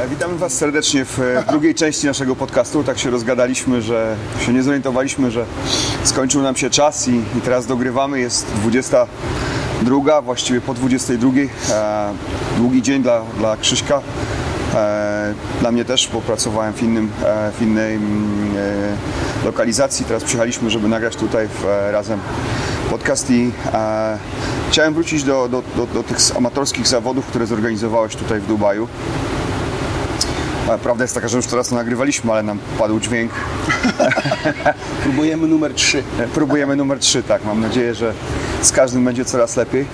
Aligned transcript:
E, 0.00 0.08
Witamy 0.08 0.38
Was 0.38 0.52
serdecznie 0.52 1.04
w 1.04 1.20
e, 1.20 1.44
drugiej 1.50 1.74
części 1.74 2.06
naszego 2.06 2.36
podcastu. 2.36 2.84
Tak 2.84 2.98
się 2.98 3.10
rozgadaliśmy, 3.10 3.82
że 3.82 4.16
się 4.46 4.52
nie 4.52 4.62
zorientowaliśmy, 4.62 5.30
że 5.30 5.44
skończył 6.04 6.42
nam 6.42 6.56
się 6.56 6.70
czas 6.70 7.08
i, 7.08 7.14
i 7.38 7.40
teraz 7.44 7.66
dogrywamy. 7.66 8.20
Jest 8.20 8.46
22, 8.46 10.22
właściwie 10.22 10.60
po 10.60 10.74
22. 10.74 11.30
E, 11.70 12.12
długi 12.56 12.82
dzień 12.82 13.02
dla, 13.02 13.22
dla 13.38 13.56
Krzyśka. 13.56 14.00
Dla 15.60 15.72
mnie 15.72 15.84
też, 15.84 16.08
bo 16.12 16.20
pracowałem 16.20 16.72
w, 16.72 16.82
innym, 16.82 17.10
w 17.58 17.62
innej 17.62 17.94
mm, 17.94 18.54
lokalizacji. 19.44 20.04
Teraz 20.04 20.24
przyjechaliśmy, 20.24 20.70
żeby 20.70 20.88
nagrać 20.88 21.16
tutaj 21.16 21.48
w, 21.48 21.64
razem 21.90 22.20
podcast 22.90 23.30
i 23.30 23.50
e, 23.72 24.18
chciałem 24.70 24.94
wrócić 24.94 25.24
do, 25.24 25.48
do, 25.48 25.62
do, 25.76 25.86
do 25.86 26.02
tych 26.02 26.18
amatorskich 26.36 26.88
zawodów, 26.88 27.26
które 27.26 27.46
zorganizowałeś 27.46 28.16
tutaj 28.16 28.40
w 28.40 28.46
Dubaju. 28.46 28.88
Prawda 30.78 31.04
jest 31.04 31.14
taka, 31.14 31.28
że 31.28 31.36
już 31.36 31.46
teraz 31.46 31.68
to 31.68 31.74
nagrywaliśmy, 31.74 32.32
ale 32.32 32.42
nam 32.42 32.58
padł 32.78 33.00
dźwięk. 33.00 33.32
Próbujemy 35.02 35.48
numer 35.48 35.74
3. 35.74 36.02
E, 36.18 36.28
Próbujemy 36.28 36.76
numer 36.76 36.98
3, 36.98 37.22
tak. 37.22 37.44
Mam 37.44 37.60
nadzieję, 37.60 37.94
że 37.94 38.12
z 38.62 38.72
każdym 38.72 39.04
będzie 39.04 39.24
coraz 39.24 39.56
lepiej. 39.56 39.86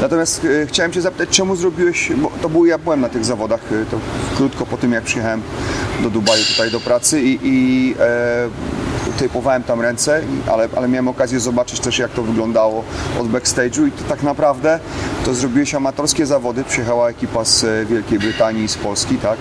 Natomiast 0.00 0.44
e, 0.62 0.66
chciałem 0.66 0.92
Cię 0.92 1.02
zapytać, 1.02 1.28
czemu 1.28 1.56
zrobiłeś, 1.56 2.12
bo 2.16 2.30
to 2.42 2.48
był, 2.48 2.66
ja 2.66 2.78
byłem 2.78 3.00
na 3.00 3.08
tych 3.08 3.24
zawodach, 3.24 3.60
e, 3.72 3.86
to 3.90 3.98
krótko 4.36 4.66
po 4.66 4.76
tym 4.76 4.92
jak 4.92 5.04
przyjechałem 5.04 5.42
do 6.02 6.10
Dubaju 6.10 6.44
tutaj 6.44 6.70
do 6.70 6.80
pracy 6.80 7.22
i, 7.22 7.38
i 7.42 7.94
e, 8.00 8.48
tejpowałem 9.18 9.62
tam 9.62 9.80
ręce, 9.80 10.22
ale, 10.52 10.68
ale 10.76 10.88
miałem 10.88 11.08
okazję 11.08 11.40
zobaczyć 11.40 11.80
też 11.80 11.98
jak 11.98 12.10
to 12.10 12.22
wyglądało 12.22 12.84
od 13.20 13.28
backstage'u 13.28 13.88
i 13.88 13.92
to 13.92 14.04
tak 14.08 14.22
naprawdę 14.22 14.80
to 15.24 15.34
zrobiłeś 15.34 15.74
amatorskie 15.74 16.26
zawody, 16.26 16.64
przyjechała 16.64 17.08
ekipa 17.08 17.44
z 17.44 17.64
e, 17.64 17.84
Wielkiej 17.84 18.18
Brytanii 18.18 18.64
i 18.64 18.68
z 18.68 18.76
Polski, 18.76 19.16
tak? 19.16 19.38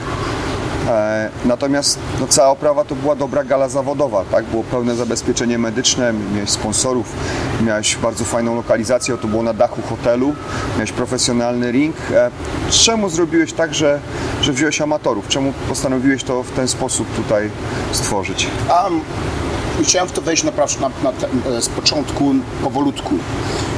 E, 0.90 1.30
Natomiast 1.46 2.00
no, 2.20 2.28
cała 2.28 2.50
oprawa 2.50 2.86
to 2.86 2.96
była 2.96 3.16
dobra 3.16 3.44
gala 3.44 3.70
zawodowa, 3.70 4.24
tak? 4.32 4.46
Było 4.46 4.64
pełne 4.64 4.96
zabezpieczenie 4.96 5.58
medyczne, 5.58 6.14
miałeś 6.36 6.50
sponsorów, 6.50 7.14
miałeś 7.66 7.96
bardzo 7.96 8.24
fajną 8.26 8.56
lokalizację, 8.56 9.18
to 9.18 9.28
było 9.28 9.44
na 9.44 9.54
dachu 9.54 9.82
hotelu, 9.82 10.34
miałeś 10.76 10.92
profesjonalny 10.92 11.72
ring. 11.72 11.96
E, 12.14 12.32
Czemu 12.70 13.10
zrobiłeś 13.10 13.54
tak, 13.54 13.74
że, 13.74 14.00
że 14.42 14.54
wziąłeś 14.54 14.82
amatorów? 14.82 15.28
Czemu 15.28 15.54
postanowiłeś 15.70 16.24
to 16.24 16.44
w 16.44 16.52
ten 16.52 16.68
sposób 16.68 17.16
tutaj 17.16 17.50
stworzyć? 17.92 18.48
Um, 18.84 19.02
chciałem 19.84 20.10
w 20.10 20.12
to 20.12 20.22
wejść 20.22 20.44
naprawdę 20.44 20.76
na, 20.82 20.90
na, 21.04 21.12
te- 21.18 21.58
e, 21.58 21.62
z 21.62 21.70
początku 21.70 22.34
powolutku. 22.64 23.16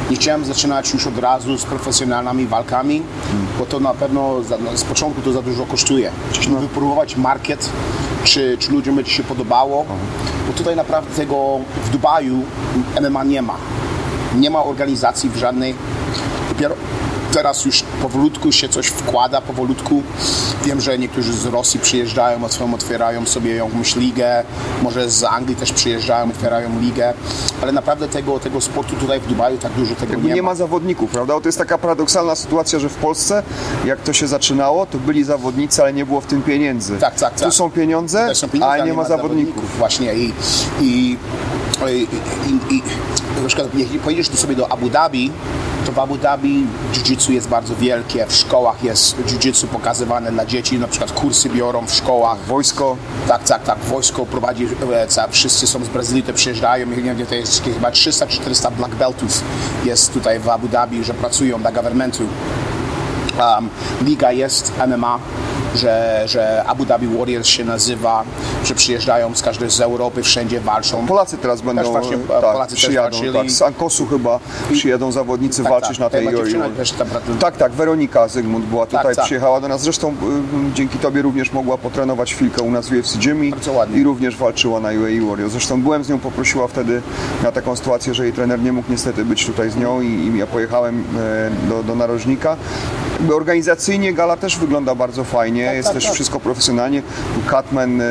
Nie 0.10 0.16
chciałem 0.16 0.46
zaczynać 0.46 0.94
już 0.94 1.08
od 1.08 1.18
razu 1.18 1.58
z 1.58 1.64
profesjonalnymi 1.64 2.48
walkami, 2.48 3.02
bo 3.60 3.66
to 3.66 3.80
na 3.80 3.94
pewno 3.94 4.44
za, 4.44 4.58
no, 4.58 4.78
z 4.78 4.84
początku 4.84 5.22
to 5.22 5.32
za 5.32 5.42
dużo 5.42 5.66
kosztuje. 5.66 6.12
Chcieliśmy 6.32 6.60
wypróbować 6.60 7.16
market, 7.16 7.70
czy, 8.24 8.58
czy 8.60 8.72
ludziom 8.72 8.96
będzie 8.96 9.12
się 9.12 9.24
podobało, 9.24 9.86
bo 10.48 10.54
tutaj 10.54 10.76
naprawdę 10.76 11.16
tego 11.16 11.60
w 11.86 11.90
Dubaju 11.90 12.44
MMA 13.02 13.24
nie 13.24 13.42
ma. 13.42 13.56
Nie 14.36 14.50
ma 14.50 14.64
organizacji 14.64 15.30
w 15.30 15.38
żadnej. 15.38 15.76
Dopiero 16.50 16.76
teraz 17.34 17.66
już 17.66 17.84
powolutku 18.02 18.52
się 18.52 18.70
coś 18.70 18.88
wkłada, 18.88 19.42
powolutku. 19.42 20.04
Wiem, 20.66 20.82
że 20.82 20.98
niektórzy 20.98 21.34
z 21.34 21.46
Rosji 21.46 21.80
przyjeżdżają, 21.80 22.40
otwierają, 22.74 23.26
sobie 23.26 23.56
jakąś 23.56 23.96
ligę, 23.96 24.44
może 24.82 25.10
z 25.10 25.24
Anglii 25.24 25.56
też 25.56 25.72
przyjeżdżają, 25.72 26.30
otwierają 26.30 26.80
ligę, 26.80 27.14
ale 27.62 27.72
naprawdę 27.72 28.08
tego, 28.08 28.40
tego 28.40 28.62
sportu 28.62 28.96
tutaj 28.96 29.20
w 29.20 29.28
Dubaju 29.28 29.58
tak 29.58 29.72
dużo 29.72 29.96
tego 29.96 30.16
nie, 30.16 30.34
nie 30.34 30.42
ma. 30.42 30.50
ma 30.50 30.56
zawodników, 30.56 31.12
prawda? 31.12 31.34
Bo 31.34 31.42
to 31.42 31.48
jest 31.48 31.58
taka 31.58 31.78
paradoksalna 31.78 32.36
sytuacja, 32.36 32.80
że 32.80 32.90
w 32.90 32.96
Polsce, 32.96 33.44
jak 33.86 34.02
to 34.02 34.14
się 34.14 34.28
zaczynało, 34.28 34.86
to 34.86 34.98
byli 34.98 35.24
zawodnicy, 35.24 35.82
ale 35.82 35.94
nie 35.94 36.06
było 36.06 36.22
w 36.22 36.26
tym 36.26 36.42
pieniędzy. 36.42 36.98
Tak, 36.98 37.16
tak, 37.16 37.34
tak. 37.34 37.44
Tu 37.44 37.52
są 37.52 37.72
pieniądze, 37.72 38.36
są 38.36 38.50
pieniądze, 38.50 38.82
a 38.82 38.86
nie 38.86 38.94
ma 38.94 39.04
zawodników. 39.06 39.78
Właśnie 39.78 40.16
i, 40.16 40.34
i, 40.82 41.18
i, 41.90 42.08
i, 42.76 42.82
na 43.42 43.48
przykład 43.48 43.76
jeśli 43.76 44.00
pojedziesz 44.00 44.30
tu 44.30 44.38
sobie 44.38 44.56
do 44.56 44.72
Abu 44.72 44.90
Dhabi, 44.90 45.32
to 45.86 45.92
w 45.92 46.00
Abu 46.00 46.18
Dhabi 46.18 46.68
jiu-jitsu 46.94 47.32
jest 47.32 47.48
bardzo 47.48 47.76
wielkie, 47.76 48.26
w 48.26 48.34
szkołach 48.34 48.84
jest 48.84 49.18
jiu-jitsu 49.18 49.68
pokazywane 49.68 50.32
dla 50.32 50.46
dzieci, 50.46 50.80
na 50.80 50.88
przykład 50.88 51.12
kursy 51.12 51.50
biorą 51.50 51.86
w 51.86 51.94
szkołach. 51.94 52.38
Wojsko, 52.48 52.98
Tak, 53.28 53.44
tak, 53.44 53.64
tak. 53.64 53.80
Wojsko 53.80 54.26
prowadzi, 54.26 54.68
e, 54.94 55.28
wszyscy 55.32 55.68
są 55.68 55.86
z 55.86 55.88
Brazylii, 55.88 56.24
to 56.24 56.34
przyjeżdżają. 56.34 56.88
Nie 56.88 56.96
wiem, 56.96 57.26
to 57.26 57.36
jest 57.36 57.64
chyba 57.64 57.92
300-400 57.92 58.72
black 58.72 58.96
beltów 58.96 59.44
jest 59.86 60.14
tutaj 60.14 60.40
w 60.40 60.50
Abu 60.50 60.68
Dhabi, 60.68 61.04
że 61.04 61.14
pracują 61.14 61.60
dla 61.60 61.72
governmentu. 61.72 62.24
Um, 63.40 63.70
liga 64.06 64.32
jest 64.32 64.72
MMA, 64.88 65.20
że, 65.76 66.24
że 66.26 66.64
Abu 66.64 66.86
Dhabi 66.86 67.08
Warriors 67.18 67.48
się 67.48 67.66
nazywa, 67.66 68.24
że 68.66 68.76
przyjeżdżają 68.76 69.36
z 69.36 69.42
każdej 69.42 69.70
z 69.70 69.82
Europy, 69.82 70.24
wszędzie 70.24 70.60
walczą. 70.60 71.08
Polacy 71.08 71.38
teraz 71.38 71.62
będą, 71.62 71.92
właśnie, 71.92 72.18
tak, 72.18 72.42
Polacy 72.42 72.76
też 72.76 72.84
przyjadą, 72.86 73.18
walczyli. 73.18 73.34
tak, 73.38 73.52
z 73.52 73.62
Ankosu 73.62 74.06
chyba 74.06 74.40
przyjadą 74.74 75.12
zawodnicy 75.12 75.64
Tak, 75.64 75.72
walczyć 75.72 75.98
tak. 75.98 76.00
na 76.00 76.10
tej 76.10 76.28
też 76.78 76.94
pracuje. 76.94 77.38
Tak, 77.40 77.58
tak, 77.58 77.72
Weronika 77.72 78.28
Zygmunt 78.28 78.66
była 78.66 78.86
tutaj, 78.86 79.16
tak. 79.16 79.26
przyjechała 79.26 79.62
do 79.62 79.68
nas. 79.68 79.82
Zresztą 79.82 80.16
dzięki 80.74 80.98
Tobie 80.98 81.22
również 81.22 81.52
mogła 81.52 81.78
potrenować 81.78 82.34
chwilkę 82.34 82.62
u 82.62 82.72
nas 82.72 82.90
w 82.90 82.92
UFC 82.92 83.18
Gym 83.18 83.46
i, 83.46 83.54
również 84.04 84.38
walczyła 84.38 84.80
na 84.80 84.90
UAE 84.90 85.30
Warriors. 85.30 85.52
Zresztą 85.52 85.82
byłem 85.82 86.04
z 86.04 86.10
nią, 86.10 86.20
poprosiła 86.20 86.68
wtedy 86.68 87.02
na 87.44 87.52
taką 87.52 87.76
sytuację, 87.76 88.14
że 88.14 88.24
jej 88.24 88.34
trener 88.34 88.60
nie 88.62 88.72
mógł 88.72 88.92
niestety 88.92 89.26
być 89.26 89.46
tutaj 89.46 89.70
z 89.70 89.76
nią 89.76 90.02
i, 90.02 90.08
i 90.08 90.38
ja 90.38 90.48
pojechałem 90.48 91.04
e, 91.66 91.70
do, 91.70 91.84
do 91.84 91.96
narożnika. 91.96 92.58
Organizacyjnie 93.36 94.14
gala 94.14 94.38
też 94.38 94.58
wygląda 94.58 94.96
bardzo 94.96 95.24
fajnie, 95.24 95.61
jest 95.62 95.88
tak, 95.88 95.94
też 95.94 96.06
tak. 96.06 96.14
wszystko 96.14 96.40
profesjonalnie. 96.40 97.02
Catman 97.50 98.02
e, 98.02 98.06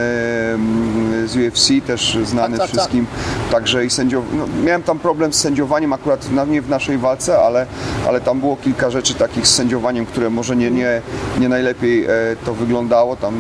z 1.27 1.37
UFC 1.37 1.69
też 1.87 2.19
znany 2.25 2.59
Tak, 2.59 2.67
tak, 2.67 2.71
tak. 2.71 2.81
wszystkim, 2.81 3.07
także 3.51 3.85
i 3.85 3.91
sędziow... 3.91 4.25
no, 4.33 4.45
miałem 4.65 4.83
tam 4.83 4.99
problem 4.99 5.33
z 5.33 5.41
sędziowaniem 5.41 5.93
akurat 5.93 6.31
na, 6.31 6.45
nie 6.45 6.63
w 6.63 6.69
naszej 6.69 6.99
walce, 6.99 7.39
ale, 7.39 7.67
ale 8.09 8.21
tam 8.21 8.41
było 8.41 8.57
kilka 8.57 8.91
rzeczy 8.91 9.15
takich 9.15 9.47
z 9.47 9.55
sędziowaniem, 9.55 10.07
które 10.07 10.31
może 10.31 10.57
nie, 10.57 10.71
nie, 10.71 11.03
nie 11.39 11.49
najlepiej 11.49 12.05
e, 12.05 12.09
to 12.45 12.55
wyglądało, 12.55 13.17
tam 13.17 13.35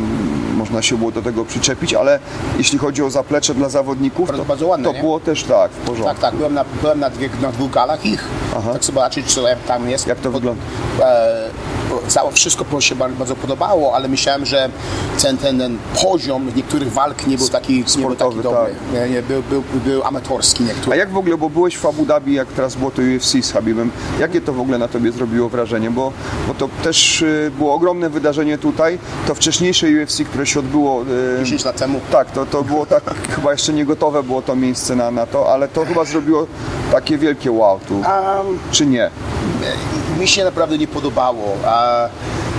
można 0.61 0.83
się 0.83 0.99
było 0.99 1.11
do 1.11 1.23
tego 1.23 1.45
przyczepić, 1.45 1.95
ale 1.95 2.19
jeśli 2.59 2.79
chodzi 2.79 3.03
o 3.03 3.11
zaplecze 3.11 3.55
dla 3.55 3.69
zawodników, 3.69 4.31
to, 4.59 4.67
ładne, 4.67 4.85
to 4.85 4.93
nie? 4.93 5.01
było 5.01 5.21
też 5.21 5.45
tak, 5.45 5.71
w 5.71 5.77
porządku. 5.77 6.05
Tak, 6.09 6.19
tak, 6.19 6.35
byłem 6.35 6.55
na, 6.55 6.65
byłem 6.83 7.01
na, 7.01 7.11
dwie, 7.11 7.31
na 7.43 7.53
dwóch 7.53 7.71
galach 7.71 8.07
ich, 8.07 8.25
tak 8.73 8.85
zobaczyć, 8.85 9.33
co 9.35 9.45
tam 9.67 9.91
jest. 9.91 10.07
Jak 10.07 10.19
to 10.19 10.31
wygląda? 10.31 10.63
E, 11.03 11.51
całe 12.09 12.33
wszystko 12.33 12.81
się 12.81 12.95
bardzo, 12.95 13.37
podobało, 13.37 13.95
ale 13.95 14.09
myślałem, 14.09 14.47
że 14.47 14.69
ten, 15.23 15.39
ten, 15.39 15.59
ten 15.59 15.79
poziom 16.03 16.47
niektórych 16.57 16.93
walk 16.93 17.27
nie 17.27 17.39
był 17.39 17.49
taki, 17.49 17.73
nie 17.73 17.81
był 17.81 17.89
Sportowy, 17.89 18.43
taki 18.43 18.55
dobry. 18.55 18.75
tak. 18.93 19.03
Nie, 19.03 19.15
nie, 19.15 19.23
był, 19.23 19.43
był, 19.43 19.63
był 19.85 20.05
amatorski 20.05 20.65
A 20.65 20.67
niektóry. 20.67 20.97
jak 20.97 21.11
w 21.11 21.17
ogóle, 21.17 21.37
bo 21.37 21.51
byłeś 21.51 21.79
w 21.79 21.87
Abu 21.87 22.07
Dhabi, 22.07 22.35
jak 22.35 22.49
teraz 22.49 22.75
było 22.77 22.91
to 22.91 23.03
UFC 23.17 23.47
z 23.47 23.53
Habibem, 23.53 23.91
jakie 24.21 24.41
to 24.41 24.53
w 24.53 24.61
ogóle 24.61 24.79
na 24.79 24.89
Tobie 24.89 25.13
zrobiło 25.13 25.49
wrażenie? 25.49 25.91
Bo, 25.91 26.13
bo 26.49 26.55
to 26.55 26.69
też 26.83 27.23
y, 27.23 27.51
było 27.59 27.75
ogromne 27.75 28.11
wydarzenie 28.11 28.59
tutaj, 28.59 28.99
to 29.27 29.35
wcześniejsze 29.35 29.87
UFC, 30.03 30.21
które 30.25 30.47
się 30.47 30.61
odbyło... 30.61 31.03
y, 31.41 31.45
10 31.45 31.65
lat 31.65 31.77
temu. 31.77 32.01
Tak, 32.13 32.31
to, 32.31 32.47
to 32.47 32.63
było 32.63 32.87
tak, 32.87 33.03
chyba 33.37 33.53
jeszcze 33.53 33.73
nie 33.73 33.85
gotowe 33.85 34.23
było 34.23 34.43
to 34.43 34.57
miejsce 34.57 34.97
na, 34.97 35.11
na 35.11 35.27
to, 35.27 35.53
ale 35.53 35.69
to 35.69 35.85
chyba 35.85 36.05
zrobiło 36.05 36.47
takie 36.93 37.19
wielkie 37.19 37.53
wow 37.53 37.81
tu, 37.89 37.95
Um, 37.95 38.59
czy 38.71 38.87
nie? 38.87 39.11
Mi 40.21 40.29
się 40.29 40.45
naprawdę 40.45 40.79
nie 40.79 40.89
podobało. 40.89 41.57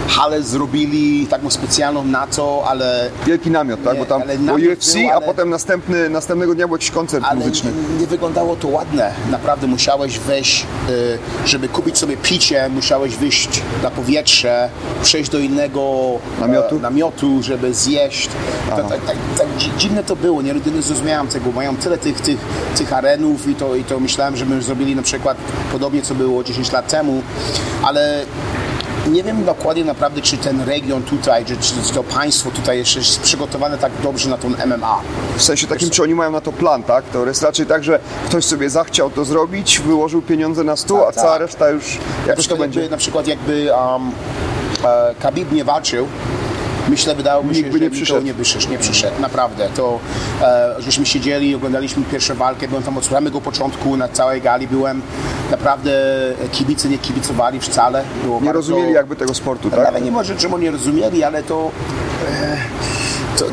Halę 0.07 0.43
zrobili 0.43 1.27
taką 1.27 1.49
specjalną 1.49 2.03
na 2.03 2.27
to, 2.27 2.63
ale 2.67 3.09
Wielki 3.25 3.51
namiot, 3.51 3.83
tak? 3.83 3.93
Nie, 3.93 3.99
Bo 3.99 4.05
tam 4.05 4.21
było 4.39 4.57
UFC, 4.71 4.93
był, 4.93 5.09
a 5.09 5.13
ale- 5.13 5.25
potem 5.25 5.49
następny, 5.49 6.09
następnego 6.09 6.55
dnia 6.55 6.67
był 6.67 6.75
jakiś 6.75 6.91
koncert 6.91 7.25
ale 7.27 7.39
muzyczny. 7.39 7.71
nie, 7.93 7.99
nie 8.01 8.07
wyglądało 8.07 8.55
to 8.55 8.67
ładne. 8.67 9.13
Naprawdę 9.31 9.67
musiałeś 9.67 10.19
wejść, 10.19 10.65
y, 10.89 11.17
żeby 11.47 11.69
kupić 11.69 11.97
sobie 11.97 12.17
picie, 12.17 12.69
musiałeś 12.69 13.15
wyjść 13.15 13.61
na 13.83 13.91
powietrze, 13.91 14.69
przejść 15.03 15.29
do 15.31 15.39
innego 15.39 15.81
Namiotu? 16.39 16.75
e, 16.75 16.79
namiotu 16.79 17.43
żeby 17.43 17.73
zjeść. 17.73 18.29
Tak, 18.69 18.89
tak, 18.89 19.05
tak, 19.05 19.15
tak 19.37 19.47
dzi- 19.57 19.71
dziwne 19.77 20.03
to 20.03 20.15
było, 20.15 20.41
nie, 20.41 20.53
nie 20.53 20.81
zrozumiałem 20.81 21.27
tego. 21.27 21.51
Mają 21.51 21.75
tyle 21.77 21.97
tych, 21.97 22.21
tych, 22.21 22.37
tych 22.77 22.93
arenów 22.93 23.47
i 23.47 23.55
to, 23.55 23.75
i 23.75 23.83
to 23.83 23.99
myślałem, 23.99 24.35
że 24.37 24.45
my 24.45 24.61
zrobili 24.61 24.95
na 24.95 25.01
przykład 25.01 25.37
podobnie 25.71 26.01
co 26.01 26.15
było 26.15 26.43
10 26.43 26.71
lat 26.71 26.87
temu, 26.87 27.21
ale 27.83 28.25
nie 29.07 29.23
wiem 29.23 29.45
dokładnie 29.45 29.85
naprawdę, 29.85 30.21
czy 30.21 30.37
ten 30.37 30.61
region 30.61 31.03
tutaj, 31.03 31.45
czy, 31.45 31.57
czy 31.57 31.93
to 31.93 32.03
państwo 32.03 32.51
tutaj 32.51 32.77
jeszcze 32.77 32.99
jest 32.99 33.21
przygotowane 33.21 33.77
tak 33.77 33.91
dobrze 34.03 34.29
na 34.29 34.37
tą 34.37 34.49
MMA. 34.49 35.01
W 35.37 35.43
sensie 35.43 35.67
takim, 35.67 35.89
czy 35.89 36.03
oni 36.03 36.15
mają 36.15 36.31
na 36.31 36.41
to 36.41 36.51
plan, 36.51 36.83
tak? 36.83 37.05
To 37.05 37.25
jest 37.25 37.43
raczej 37.43 37.65
tak, 37.65 37.83
że 37.83 37.99
ktoś 38.25 38.45
sobie 38.45 38.69
zachciał 38.69 39.09
to 39.09 39.25
zrobić, 39.25 39.79
wyłożył 39.79 40.21
pieniądze 40.21 40.63
na 40.63 40.75
stół, 40.75 40.99
Tak, 40.99 41.09
a 41.09 41.11
cała 41.11 41.31
tak. 41.31 41.41
reszta 41.41 41.69
już 41.69 41.97
jakoś 42.27 42.47
to 42.47 42.57
będzie. 42.57 42.79
Jakby, 42.79 42.91
na 42.91 42.97
przykład 42.97 43.27
jakby 43.27 43.69
um, 43.71 44.11
e, 44.85 45.15
Khabib 45.19 45.51
nie 45.51 45.63
walczył, 45.63 46.07
Myślę, 46.89 47.15
wydało 47.15 47.43
mi 47.43 47.55
się, 47.55 47.61
Nikt 47.61 47.71
by 47.71 47.77
że 47.77 47.83
nie 47.83 47.89
przyszedł. 47.91 48.25
nie 48.25 48.33
przyszedł, 48.33 48.69
nie 48.71 48.77
przyszedł, 48.77 49.21
naprawdę. 49.21 49.69
To 49.75 49.99
e, 50.41 50.75
żeśmy 50.79 51.05
siedzieli, 51.05 51.55
oglądaliśmy 51.55 52.03
pierwszą 52.11 52.35
walkę, 52.35 52.67
byłem 52.67 52.83
tam 52.83 52.97
od 52.97 53.05
samego 53.05 53.41
początku, 53.41 53.97
na 53.97 54.07
całej 54.07 54.41
gali 54.41 54.67
byłem. 54.67 55.01
Naprawdę 55.51 55.91
kibice 56.51 56.89
nie 56.89 56.97
kibicowali 56.97 57.59
wcale. 57.59 58.03
Było 58.23 58.39
Nie 58.39 58.45
bardzo- 58.45 58.57
rozumieli 58.59 58.93
jakby 58.93 59.15
tego 59.15 59.33
sportu, 59.33 59.69
tak? 59.69 59.79
Nawet 59.85 60.03
nie 60.03 60.11
może 60.11 60.35
czemu 60.35 60.57
nie 60.57 60.71
rozumieli, 60.71 61.23
ale 61.23 61.43
to, 61.43 61.71
e, 62.43 62.57
to, 63.37 63.45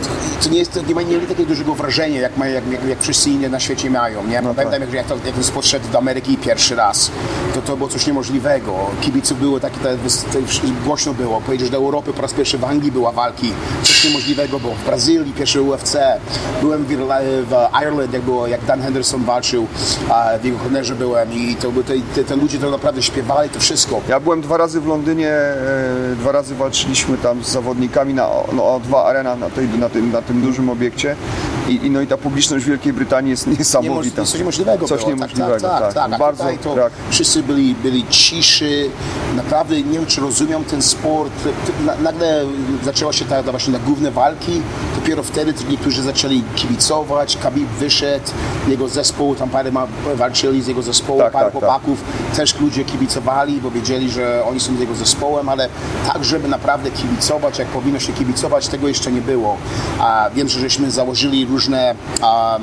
to, 0.42 0.50
nie, 0.50 0.58
jest, 0.58 0.72
to 0.72 0.82
nie 0.82 0.94
ma- 0.94 1.02
nie 1.02 1.14
mieli 1.14 1.26
takiego 1.26 1.48
dużego 1.48 1.74
wrażenia, 1.74 2.20
jak, 2.20 2.36
ma, 2.36 2.46
jak, 2.46 2.70
jak, 2.70 2.84
jak 2.84 3.02
wszyscy 3.02 3.30
inni 3.30 3.48
na 3.48 3.60
świecie 3.60 3.90
mają. 3.90 4.26
Nie? 4.26 4.42
No 4.42 4.54
Pamiętam, 4.54 4.80
tak. 4.80 4.92
jak, 4.92 5.06
to, 5.06 5.14
jak 5.26 5.34
podszedł 5.34 5.88
do 5.92 5.98
Ameryki 5.98 6.36
pierwszy 6.36 6.74
raz, 6.74 7.10
to 7.54 7.62
to 7.62 7.76
było 7.76 7.88
coś 7.88 8.06
niemożliwego. 8.06 8.74
Kibiców 9.00 9.40
było 9.40 9.60
takie, 9.60 9.78
te, 9.78 9.96
te, 10.32 10.38
głośno 10.84 11.14
było. 11.14 11.40
Pojedziesz 11.40 11.70
do 11.70 11.76
Europy, 11.76 12.12
po 12.12 12.22
raz 12.22 12.32
pierwszy 12.32 12.58
w 12.58 12.64
Anglii 12.64 12.92
była 12.92 13.12
walki. 13.12 13.52
Coś 13.82 14.04
niemożliwego 14.04 14.60
było. 14.60 14.74
W 14.74 14.84
Brazylii 14.84 15.32
pierwszy 15.32 15.62
UFC. 15.62 15.96
Byłem 16.60 16.84
w, 16.84 16.88
w 17.48 17.54
Ireland, 17.82 18.12
jak, 18.12 18.22
było, 18.22 18.46
jak 18.46 18.64
Dan 18.64 18.82
Henderson 18.82 19.24
walczył, 19.24 19.66
a 20.08 20.38
w 20.38 20.44
jego 20.44 20.58
honorze 20.58 20.94
byłem 20.94 21.32
i 21.32 21.56
to, 21.56 21.68
te, 22.14 22.24
te 22.24 22.36
ludzie 22.36 22.58
to 22.58 22.70
naprawdę 22.70 23.02
śpiewali 23.02 23.50
to 23.50 23.60
wszystko. 23.60 24.00
Ja 24.08 24.20
byłem 24.20 24.40
dwa 24.40 24.56
razy 24.56 24.80
w 24.80 24.86
Londynie, 24.86 25.30
e, 25.30 26.16
dwa 26.16 26.32
razy 26.32 26.54
walczyliśmy 26.54 27.18
tam 27.18 27.44
z 27.44 27.48
zawodnikami 27.48 28.14
na 28.14 28.28
no, 28.52 28.80
O2 28.80 28.96
Arena 29.04 29.36
na, 29.36 29.50
tej, 29.50 29.67
na, 29.78 29.88
tym, 29.88 30.12
na 30.12 30.22
tym 30.22 30.40
dużym 30.40 30.70
obiekcie 30.70 31.16
I, 31.68 31.86
i, 31.86 31.90
no 31.90 32.00
i 32.00 32.06
ta 32.06 32.16
publiczność 32.16 32.64
Wielkiej 32.64 32.92
Brytanii 32.92 33.30
jest 33.30 33.46
niesamowita. 33.58 34.22
Niemoż- 34.22 34.30
Coś 34.30 34.38
niemożliwego 34.40 34.86
Coś 34.88 34.98
było. 35.00 35.10
niemożliwego, 35.10 35.60
tak. 35.60 35.80
tak, 35.82 35.94
tak, 35.94 36.12
A 36.12 36.18
Bardzo, 36.18 36.44
to 36.62 36.74
tak. 36.74 36.92
Wszyscy 37.10 37.42
byli, 37.42 37.74
byli 37.74 38.04
ciszy, 38.10 38.90
naprawdę 39.36 39.76
nie 39.82 39.92
wiem, 39.98 40.06
czy 40.06 40.20
rozumią 40.20 40.64
ten 40.64 40.82
sport. 40.82 41.32
Na- 41.86 41.96
Nagle 41.96 42.44
zaczęła 42.84 43.12
się 43.12 43.24
ta, 43.24 43.42
ta 43.42 43.50
właśnie 43.50 43.72
ta 43.72 43.78
główne 43.78 44.10
walki, 44.10 44.60
dopiero 45.00 45.22
wtedy 45.22 45.54
niektórzy 45.70 46.02
zaczęli 46.02 46.42
kibicować, 46.56 47.36
Khabib 47.36 47.68
wyszedł, 47.68 48.24
jego 48.68 48.88
zespół, 48.88 49.34
tam 49.34 49.48
parę 49.48 49.72
ma, 49.72 49.86
walczyli 50.14 50.62
z 50.62 50.66
jego 50.66 50.82
zespołu, 50.82 51.18
Tak, 51.20 51.32
parę 51.32 51.44
tak, 51.44 51.52
tak. 51.52 51.60
chłopaków, 51.62 51.98
też 52.36 52.60
ludzie 52.60 52.84
kibicowali, 52.84 53.60
bo 53.60 53.70
wiedzieli, 53.70 54.10
że 54.10 54.44
oni 54.48 54.60
są 54.60 54.76
z 54.76 54.80
jego 54.80 54.94
zespołem, 54.94 55.48
ale 55.48 55.68
tak, 56.12 56.24
żeby 56.24 56.48
naprawdę 56.48 56.90
kibicować, 56.90 57.58
jak 57.58 57.68
powinno 57.68 57.98
się 58.00 58.12
kibicować, 58.12 58.68
tego 58.68 58.88
jeszcze 58.88 59.12
nie 59.12 59.20
było. 59.20 59.56
A 60.00 60.30
wiem, 60.34 60.48
że 60.48 60.60
żeśmy 60.60 60.90
założyli 60.90 61.46
różne, 61.46 61.94
a, 62.22 62.58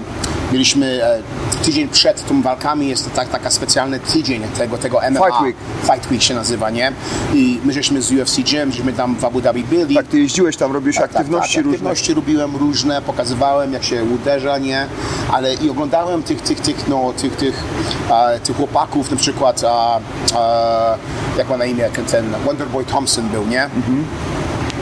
mieliśmy 0.51 1.03
e, 1.03 1.21
tydzień 1.65 1.87
przed 1.87 2.27
tą 2.27 2.41
walkami, 2.41 2.87
jest 2.87 3.03
to 3.09 3.15
tak, 3.15 3.29
taka 3.29 3.49
specjalny 3.49 3.99
tydzień 3.99 4.43
tego, 4.57 4.77
tego 4.77 4.99
MMA. 5.11 5.19
Fight 5.25 5.41
Week. 5.41 5.55
Fight 5.81 6.11
Week 6.11 6.21
się 6.21 6.35
nazywa, 6.35 6.69
nie? 6.69 6.91
I 7.33 7.59
my 7.63 7.73
żeśmy 7.73 8.01
z 8.01 8.11
UFC 8.11 8.37
Gym, 8.51 8.71
żeśmy 8.71 8.93
tam 8.93 9.15
w 9.15 9.25
Abu 9.25 9.41
Dhabi 9.41 9.63
byli. 9.63 9.95
Tak, 9.95 10.07
ty 10.07 10.19
jeździłeś 10.19 10.57
tam, 10.57 10.71
robiłeś 10.71 10.97
aktywności 10.97 11.55
tak, 11.55 11.63
różne. 11.65 11.75
aktywności 11.77 12.13
robiłem 12.13 12.55
różne, 12.55 13.01
pokazywałem 13.01 13.73
jak 13.73 13.83
się 13.83 14.03
uderza, 14.03 14.57
nie? 14.57 14.87
Ale 15.31 15.53
i 15.53 15.69
oglądałem 15.69 16.23
tych, 16.23 16.41
tych, 16.41 16.59
tych, 16.59 16.87
no, 16.87 17.13
tych, 17.17 17.35
tych, 17.35 17.63
e, 18.11 18.39
tych 18.39 18.55
chłopaków, 18.57 19.11
na 19.11 19.17
przykład, 19.17 19.63
a, 19.67 19.99
a, 20.35 20.97
jak 21.37 21.49
ma 21.49 21.57
na 21.57 21.65
imię, 21.65 21.89
ten- 22.11 22.33
Wonderboy 22.45 22.85
Thompson 22.85 23.29
był, 23.29 23.47
nie? 23.47 23.69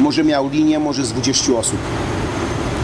Może 0.03 0.23
miał 0.23 0.49
linię, 0.49 0.79
może 0.79 1.05
z 1.05 1.11
20 1.11 1.53
osób. 1.53 1.77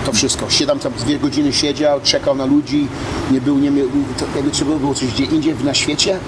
To 0.06 0.12
wszystko. 0.14 0.50
Siedem 0.50 0.80
tam 0.80 0.92
dwie 0.94 1.20
godziny 1.20 1.54
siedział, 1.54 2.00
czekał 2.04 2.36
na 2.36 2.46
ludzi, 2.46 2.88
nie 3.32 3.42
był, 3.42 3.58
nie 3.60 3.72
miał, 3.72 3.86
to 4.18 4.26
jakby 4.36 4.52
trzeba 4.52 4.76
było 4.76 4.94
coś 4.94 5.08
gdzie 5.08 5.24
indziej 5.26 5.56
na 5.64 5.74
świecie. 5.74 6.20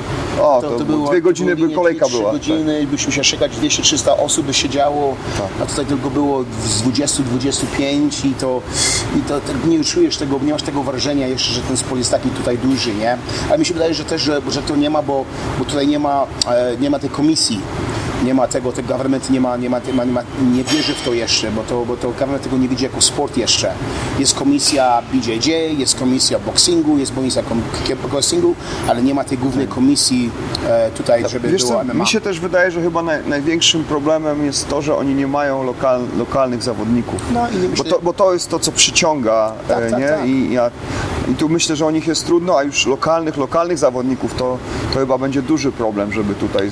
O, 0.41 0.61
to 0.61 0.85
było- 0.85 1.09
dwie 1.09 1.21
godziny 1.21 1.55
by 1.55 1.69
kolejka 1.69 2.05
trzy 2.05 2.17
była, 2.17 2.31
godziny, 2.31 2.87
byśmy 2.91 3.11
się 3.11 3.21
czekać, 3.21 3.51
200-300 3.61 4.11
osób 4.19 4.45
by 4.45 4.53
siedziało, 4.53 5.15
Tak. 5.37 5.47
a 5.61 5.65
tutaj 5.65 5.85
tylko 5.85 6.09
było 6.09 6.43
z 6.67 6.81
20-25 6.81 8.25
i 8.25 8.33
to, 8.33 8.61
i 9.17 9.21
to 9.21 9.39
tak 9.39 9.65
nie 9.67 9.83
czujesz 9.83 10.17
tego, 10.17 10.39
nie 10.43 10.51
masz 10.53 10.63
tego 10.63 10.83
wrażenia 10.83 11.27
jeszcze, 11.27 11.53
że 11.53 11.61
ten 11.61 11.77
sport 11.77 11.97
jest 11.97 12.11
taki 12.11 12.29
tutaj 12.29 12.57
duży, 12.57 12.93
nie? 12.95 13.17
Ale 13.49 13.57
mi 13.57 13.65
się 13.65 13.73
wydaje, 13.73 13.93
że 13.93 14.05
też, 14.05 14.21
że, 14.21 14.41
że 14.49 14.61
to 14.61 14.75
nie 14.75 14.89
ma, 14.89 15.01
bo, 15.01 15.25
bo 15.59 15.65
tutaj 15.65 15.87
nie 15.87 15.99
ma, 15.99 16.25
e, 16.47 16.77
nie 16.81 16.89
ma 16.89 16.99
tej 16.99 17.09
komisji. 17.09 17.59
Nie 18.23 18.33
ma 18.33 18.47
tego, 18.47 18.71
ten 18.71 18.85
government 18.85 19.29
nie 19.29 19.41
ma, 19.41 19.57
nie 19.57 19.69
ma, 19.69 19.79
nie 19.87 19.93
ma, 19.93 20.03
nie 20.03 20.11
ma, 20.11 20.21
nie 20.53 20.63
wierzy 20.63 20.93
w 20.93 21.01
to 21.05 21.13
jeszcze, 21.13 21.51
bo 21.51 21.63
to, 21.63 21.85
bo 21.85 21.97
to 21.97 22.07
government 22.09 22.43
tego 22.43 22.57
nie 22.57 22.67
widzi 22.67 22.83
jako 22.83 23.01
sport 23.01 23.37
jeszcze. 23.37 23.71
Jest 24.19 24.35
komisja 24.35 25.01
BJJ, 25.13 25.51
jest 25.77 25.99
komisja 25.99 26.39
boxingu, 26.39 26.97
jest 26.97 27.15
komisja 27.15 27.43
kom- 27.43 27.61
kickboxingu, 27.87 28.55
ale 28.87 29.01
nie 29.01 29.13
ma 29.13 29.23
tej 29.23 29.37
głównej 29.37 29.67
komisji 29.67 30.29
e, 30.67 30.91
tutaj, 30.91 31.23
żeby 31.29 31.49
Wiesz 31.49 31.63
było 31.65 31.83
co, 31.87 31.93
mi 31.93 32.07
się 32.07 32.21
też 32.21 32.39
wydaje, 32.39 32.71
że 32.71 32.81
chyba 32.81 33.03
naj, 33.03 33.27
największym 33.27 33.83
problemem 33.83 34.45
jest 34.45 34.67
to, 34.69 34.81
że 34.81 34.95
oni 34.95 35.15
nie 35.15 35.27
mają 35.27 35.63
lokal, 35.63 36.01
lokalnych 36.17 36.63
zawodników. 36.63 37.21
No 37.33 37.49
i 37.49 37.55
nie 37.55 37.61
bo, 37.63 37.69
myślę- 37.69 37.85
to, 37.91 37.99
bo 38.03 38.13
to 38.13 38.33
jest 38.33 38.49
to, 38.49 38.59
co 38.59 38.71
przyciąga, 38.71 39.53
Tak, 39.67 39.83
e, 39.83 39.89
tak, 39.91 39.99
nie? 39.99 40.07
tak. 40.09 40.25
I, 40.27 40.53
ja, 40.53 40.71
I 41.31 41.35
tu 41.35 41.49
myślę, 41.49 41.75
że 41.75 41.85
o 41.85 41.91
nich 41.91 42.07
jest 42.07 42.25
trudno, 42.25 42.57
a 42.57 42.63
już 42.63 42.85
lokalnych, 42.85 43.37
lokalnych 43.37 43.77
zawodników 43.77 44.33
to, 44.33 44.57
to 44.93 44.99
chyba 44.99 45.17
będzie 45.17 45.41
duży 45.41 45.71
problem, 45.71 46.13
żeby 46.13 46.35
tutaj... 46.35 46.71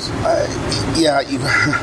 Ja, 0.97 1.21
i, 1.21 1.39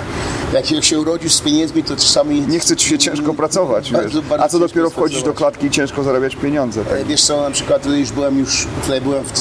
jak 0.55 0.84
się, 0.84 1.00
urodzisz 1.00 1.34
z 1.34 1.40
pieniędzmi, 1.40 1.82
to 1.82 1.96
czasami... 1.96 2.40
Nie 2.40 2.58
chce 2.58 2.76
ci 2.76 2.88
się 2.88 2.99
ciężko 2.99 3.34
pracować. 3.34 3.93
Bardzo, 3.93 4.23
bardzo 4.23 4.44
A 4.44 4.49
co 4.49 4.58
dopiero 4.58 4.90
wchodzić 4.90 5.23
do 5.23 5.34
klatki 5.34 5.67
i 5.67 5.70
ciężko 5.70 6.02
zarabiać 6.02 6.37
pieniądze. 6.37 6.84
Tak? 6.84 6.99
E, 6.99 7.05
Wiesz 7.05 7.25
co, 7.25 7.40
na 7.40 7.50
przykład 7.50 7.82
tutaj 7.82 8.00
już 8.00 8.12
byłem 8.12 8.38
już, 8.38 8.67
tutaj 8.82 9.00
byłem 9.00 9.25
w 9.25 9.32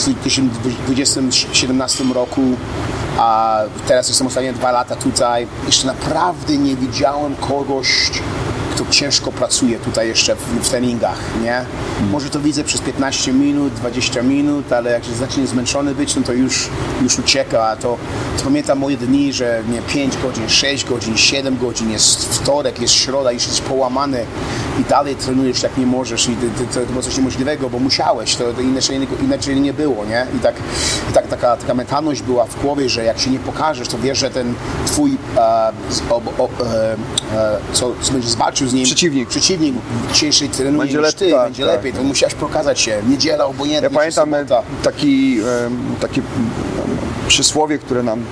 2017 0.85 2.03
roku, 2.13 2.41
a 3.17 3.59
teraz 3.87 4.07
jestem 4.07 4.27
ostatnie 4.27 4.53
dwa 4.53 4.71
lata 4.71 4.95
tutaj. 4.95 5.47
Jeszcze 5.65 5.87
naprawdę 5.87 6.57
nie 6.57 6.75
widziałem 6.75 7.35
kogoś, 7.35 8.11
kto 8.75 8.85
ciężko 8.89 9.31
pracuje 9.31 9.79
tutaj 9.79 10.07
jeszcze 10.07 10.35
w, 10.35 10.39
w 10.39 10.69
treningach, 10.69 11.19
nie? 11.43 11.65
Może 12.11 12.29
to 12.29 12.39
widzę 12.39 12.63
przez 12.63 12.81
15 12.81 13.33
minut, 13.33 13.73
20 13.73 14.21
minut, 14.21 14.73
ale 14.73 14.91
jak 14.91 15.05
się 15.05 15.13
zacznie 15.13 15.47
zmęczony 15.47 15.95
być, 15.95 16.15
no 16.15 16.21
to 16.21 16.33
już, 16.33 16.69
już 17.01 17.19
ucieka, 17.19 17.63
a 17.67 17.75
to, 17.75 17.97
to 18.37 18.43
pamiętam 18.43 18.79
moje 18.79 18.97
dni, 18.97 19.33
że 19.33 19.63
nie 19.69 19.81
5 19.81 20.17
godzin, 20.17 20.49
6 20.49 20.85
godzin, 20.85 21.17
7 21.17 21.57
godzin, 21.57 21.91
jest 21.91 22.25
wtorek, 22.35 22.81
jest 22.81 22.93
środa, 22.93 23.31
już 23.31 23.47
jest 23.47 23.61
połamany 23.61 24.25
i 24.79 24.83
dalej 24.83 25.15
trenujesz 25.15 25.63
jak 25.63 25.77
nie 25.77 25.85
możesz 25.85 26.29
i 26.29 26.35
to, 26.35 26.79
to, 26.79 26.85
było 26.85 27.01
coś 27.01 27.17
niemożliwego, 27.17 27.69
bo 27.69 27.79
musiałeś, 27.79 28.35
to, 28.35 28.53
to 28.53 28.61
inaczej, 28.61 29.07
inaczej 29.23 29.61
nie 29.61 29.73
było, 29.73 30.05
nie? 30.05 30.27
I 30.37 30.39
tak, 30.39 30.55
i 31.09 31.13
tak 31.13 31.27
taka, 31.27 31.57
taka 31.57 31.73
mentalność 31.73 32.21
była 32.21 32.45
w 32.45 32.61
głowie, 32.61 32.89
że 32.89 33.03
jak 33.03 33.19
się 33.19 33.29
nie 33.29 33.39
pokażesz, 33.39 33.87
to 33.87 33.97
wiesz, 33.97 34.17
że 34.17 34.29
ten 34.29 34.53
twój 34.85 35.17
e, 35.37 35.71
z- 35.89 36.01
o, 36.09 36.15
o, 36.37 36.49
e, 36.65 36.93
e, 37.35 37.57
co, 37.73 37.91
co 38.01 38.11
będziesz 38.11 38.31
walczył 38.65 38.69
z 38.69 38.73
nim, 38.73 38.85
Przeciwnik. 38.85 39.29
przeciwnik 39.29 39.75
dzisiejszej 40.13 40.49
trenuje 40.49 40.79
Będzie 40.79 40.97
niż 40.97 41.13
ty, 41.13 41.31
tak, 41.31 41.43
będzie 41.43 41.65
tak, 41.65 41.75
lepiej, 41.75 41.91
tak. 41.91 42.01
to 42.01 42.07
musiałeś 42.07 42.35
pokazać 42.35 42.79
się, 42.79 43.01
niedziela, 43.09 43.45
obojętnie, 43.45 43.89
Ja 43.91 43.99
pamiętam 43.99 44.33
e, 44.33 44.45
taki, 44.83 45.39
em, 45.39 45.95
takie 46.01 46.21
em, 46.21 46.27
przysłowie, 47.27 47.77
które 47.77 48.03
nam, 48.03 48.23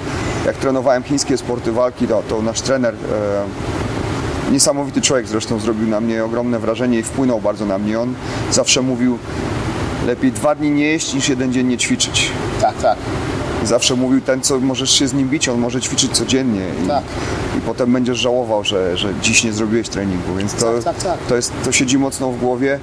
jak 0.45 0.57
trenowałem 0.57 1.03
chińskie 1.03 1.37
sporty 1.37 1.71
walki, 1.71 2.07
to, 2.07 2.23
to 2.29 2.41
nasz 2.41 2.61
trener, 2.61 2.93
e, 2.93 4.51
niesamowity 4.51 5.01
człowiek 5.01 5.27
zresztą, 5.27 5.59
zrobił 5.59 5.87
na 5.87 6.01
mnie 6.01 6.23
ogromne 6.25 6.59
wrażenie 6.59 6.99
i 6.99 7.03
wpłynął 7.03 7.41
bardzo 7.41 7.65
na 7.65 7.77
mnie. 7.77 7.99
On 7.99 8.13
zawsze 8.51 8.81
mówił, 8.81 9.17
lepiej 10.07 10.31
dwa 10.31 10.55
dni 10.55 10.71
nie 10.71 10.85
jeść 10.85 11.13
niż 11.13 11.29
jeden 11.29 11.53
dzień 11.53 11.67
nie 11.67 11.77
ćwiczyć. 11.77 12.29
Tak, 12.61 12.77
tak. 12.81 12.97
Zawsze 13.65 13.95
mówił, 13.95 14.21
ten 14.21 14.41
co 14.41 14.59
możesz 14.59 14.91
się 14.91 15.07
z 15.07 15.13
nim 15.13 15.29
bić, 15.29 15.49
on 15.49 15.59
może 15.59 15.81
ćwiczyć 15.81 16.11
codziennie 16.11 16.61
i, 16.85 16.87
Tak. 16.87 17.03
i 17.57 17.61
potem 17.61 17.93
będziesz 17.93 18.17
żałował, 18.17 18.63
że, 18.63 18.97
że 18.97 19.13
dziś 19.21 19.43
nie 19.43 19.53
zrobiłeś 19.53 19.89
treningu, 19.89 20.35
więc 20.35 20.53
to, 20.53 20.73
Tak, 20.73 20.83
tak, 20.83 21.03
tak. 21.03 21.19
To, 21.29 21.35
jest, 21.35 21.53
to 21.65 21.71
siedzi 21.71 21.97
mocno 21.97 22.31
w 22.31 22.39
głowie. 22.39 22.79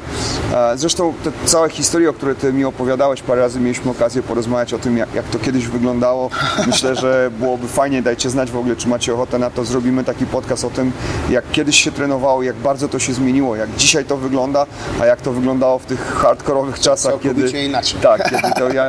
Zresztą 0.75 1.14
te 1.25 1.30
całe 1.44 1.70
historie, 1.70 2.10
o 2.10 2.12
które 2.12 2.34
ty 2.34 2.52
mi 2.52 2.64
opowiadałeś, 2.64 3.22
parę 3.22 3.40
razy 3.40 3.60
mieliśmy 3.60 3.90
okazję 3.90 4.22
porozmawiać 4.22 4.75
o 4.75 4.78
tym, 4.78 4.96
jak, 4.96 5.14
jak 5.14 5.25
to 5.25 5.38
kiedyś 5.38 5.66
wyglądało. 5.66 6.30
Myślę, 6.66 6.96
że 6.96 7.30
byłoby 7.38 7.68
fajnie, 7.68 8.02
dajcie 8.02 8.30
znać 8.30 8.50
w 8.50 8.56
ogóle, 8.56 8.76
czy 8.76 8.88
macie 8.88 9.14
ochotę 9.14 9.38
na 9.38 9.50
to. 9.50 9.64
Zrobimy 9.64 10.04
taki 10.04 10.26
podcast 10.26 10.64
o 10.64 10.70
tym, 10.70 10.92
jak 11.30 11.50
kiedyś 11.52 11.80
się 11.84 11.92
trenowało, 11.92 12.42
jak 12.42 12.56
bardzo 12.56 12.88
to 12.88 12.99
się 12.99 13.12
zmieniło, 13.14 13.56
jak 13.56 13.76
dzisiaj 13.76 14.04
to 14.04 14.16
wygląda, 14.16 14.66
a 15.00 15.06
jak 15.06 15.20
to 15.20 15.32
wyglądało 15.32 15.78
w 15.78 15.84
tych 15.87 16.00
hardkorowych 16.14 16.80
czasach, 16.80 17.12
Całkowicie 17.12 17.46
kiedy... 17.46 17.62
inaczej. 17.62 18.00
Tak, 18.00 18.30
kiedy 18.30 18.49
to, 18.58 18.72
ja, 18.72 18.84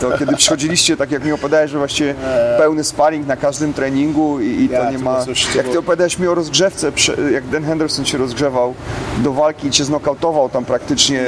to 0.00 0.18
kiedy 0.18 0.36
przychodziliście, 0.36 0.96
tak 0.96 1.10
jak 1.10 1.24
mi 1.24 1.31
opowiadałeś, 1.34 1.70
że 1.70 1.78
właściwie 1.78 2.14
pełny 2.58 2.84
sparring 2.84 3.26
na 3.26 3.36
każdym 3.36 3.72
treningu 3.72 4.40
i, 4.40 4.64
i 4.64 4.68
to 4.68 4.90
nie 4.90 4.98
to 4.98 5.04
ma... 5.04 5.24
to 5.24 5.30
jak 5.56 5.68
ty 5.68 5.78
opowiadałeś 5.78 6.18
mi 6.18 6.26
o 6.26 6.34
rozgrzewce, 6.34 6.92
jak 7.32 7.48
Dan 7.48 7.64
Henderson 7.64 8.04
się 8.04 8.18
rozgrzewał 8.18 8.74
do 9.18 9.32
walki 9.32 9.66
i 9.66 9.70
cię 9.70 9.84
znokautował 9.84 10.48
tam 10.48 10.64
praktycznie, 10.64 11.24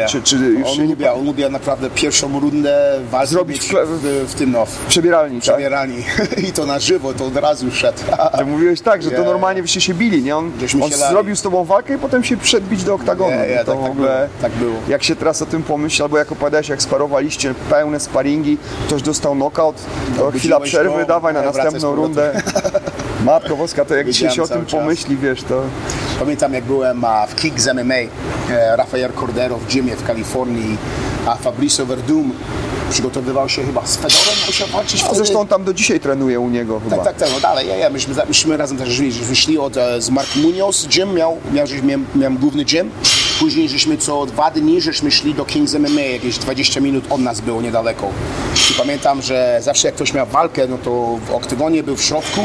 ja. 0.00 0.06
czy, 0.06 0.22
czy 0.22 0.36
już 0.36 0.78
on, 0.78 0.88
lubiał, 0.88 1.18
on 1.18 1.26
lubiał 1.26 1.50
naprawdę 1.50 1.90
pierwszą 1.90 2.40
rundę 2.40 3.00
walki 3.10 3.32
Zrobić 3.32 3.62
w 3.62 3.74
w, 3.86 4.30
w 4.30 4.34
tym 4.34 4.52
no, 4.52 4.66
w 4.66 4.86
przebieralni, 4.86 5.40
tak? 5.40 5.42
przebierani 5.42 5.96
i 6.48 6.52
to 6.52 6.66
na 6.66 6.78
żywo, 6.78 7.14
to 7.14 7.26
od 7.26 7.36
razu 7.36 7.70
szedł. 7.70 7.98
Ty 8.38 8.44
mówiłeś 8.44 8.80
tak, 8.80 9.02
że 9.02 9.10
to 9.10 9.16
Ja, 9.16 9.22
ja. 9.26 9.28
normalnie 9.28 9.62
byście 9.62 9.80
się 9.80 9.94
bili, 9.94 10.22
nie? 10.22 10.36
On, 10.36 10.52
on 10.82 10.90
zrobił 10.92 11.36
z 11.36 11.42
tobą 11.42 11.64
walkę 11.64 11.94
i 11.94 11.98
potem 11.98 12.24
się 12.24 12.36
wszedł 12.36 12.66
bić 12.66 12.84
do 12.84 12.94
oktagonu. 12.94 13.30
Ja, 13.30 13.46
ja, 13.46 13.64
to 13.64 13.72
tak- 13.72 13.80
w 13.80 13.82
tak 13.82 13.90
ogóle, 13.90 14.08
było, 14.08 14.42
tak 14.42 14.52
było. 14.52 14.74
Jak 14.88 15.02
się 15.02 15.16
teraz 15.16 15.42
o 15.42 15.46
tym 15.46 15.62
pomyśli, 15.62 16.02
albo 16.02 16.18
jak 16.18 16.32
opowiadałeś, 16.32 16.68
jak 16.68 16.82
sparowaliście 16.82 17.54
pełne 17.70 18.00
sparingi, 18.00 18.58
ktoś 18.86 19.02
dostał 19.02 19.34
knockout, 19.50 19.76
to 20.16 20.30
chwila 20.30 20.60
przerwy, 20.60 21.06
dawaj 21.06 21.34
na 21.34 21.40
a 21.40 21.52
z 21.52 21.56
następną 21.56 21.94
rundę. 21.94 22.42
Matko 23.24 23.56
Boska, 23.56 23.84
to 23.84 23.94
jak 23.94 24.06
dzisiaj 24.10 24.30
się 24.30 24.42
o 24.42 24.48
tym 24.48 24.66
czas. 24.66 24.80
pomyśli, 24.80 25.16
wiesz, 25.16 25.42
to... 25.42 25.62
Pamiętam 26.18 26.52
jak 26.54 26.64
byłem 26.64 27.04
a, 27.04 27.26
w 27.26 27.34
Kicks 27.34 27.66
MMA, 27.74 27.94
e, 27.94 28.76
Rafael 28.76 29.12
Cordero 29.12 29.56
w 29.56 29.74
gymie 29.74 29.96
w 29.96 30.04
Kalifornii, 30.06 30.76
a 31.26 31.34
Fabricio 31.36 31.86
Verdum 31.86 32.32
przygotowywał 32.90 33.48
się 33.48 33.64
chyba 33.64 33.86
z 33.86 33.96
Fedorem, 33.96 34.34
musiał 34.46 34.68
walczyć 34.68 35.00
A 35.00 35.04
wtedy. 35.04 35.16
zresztą 35.16 35.40
on 35.40 35.46
tam 35.48 35.64
do 35.64 35.74
dzisiaj 35.74 36.00
trenuje 36.00 36.40
u 36.40 36.48
niego 36.48 36.80
chyba. 36.80 36.96
Tak, 36.96 37.04
tak, 37.04 37.16
tak, 37.16 37.28
no 37.34 37.40
dalej, 37.40 37.68
ja, 37.68 37.76
ja, 37.76 37.90
myśmy, 37.90 38.14
myśmy 38.28 38.56
razem 38.56 38.78
też 38.78 39.00
wyszli 39.00 39.58
od, 39.58 39.76
e, 39.76 40.02
z 40.02 40.10
Mark 40.10 40.36
Munoz 40.36 40.86
gym, 40.86 41.14
miał, 41.14 41.36
miał, 41.52 41.66
żeś- 41.66 41.82
miałem, 41.82 42.06
miałem 42.14 42.36
główny 42.36 42.64
gym, 42.64 42.90
później 43.40 43.68
żeśmy 43.68 43.96
co 43.98 44.26
dwa 44.26 44.50
dni, 44.50 44.80
żeśmy 44.80 45.10
szli 45.10 45.34
do 45.34 45.44
Kings 45.44 45.74
MMA, 45.74 46.00
jakieś 46.00 46.38
20 46.38 46.80
minut 46.80 47.04
od 47.10 47.20
nas 47.20 47.40
było 47.40 47.62
niedaleko. 47.62 48.08
I 48.70 48.74
pamiętam, 48.74 49.22
że 49.22 49.58
zawsze 49.62 49.88
jak 49.88 49.94
ktoś 49.94 50.14
miał 50.14 50.26
walkę, 50.26 50.66
no 50.68 50.78
to 50.78 51.18
w 51.26 51.30
oktygonie 51.34 51.82
był 51.82 51.96
w 51.96 52.02
środku 52.02 52.40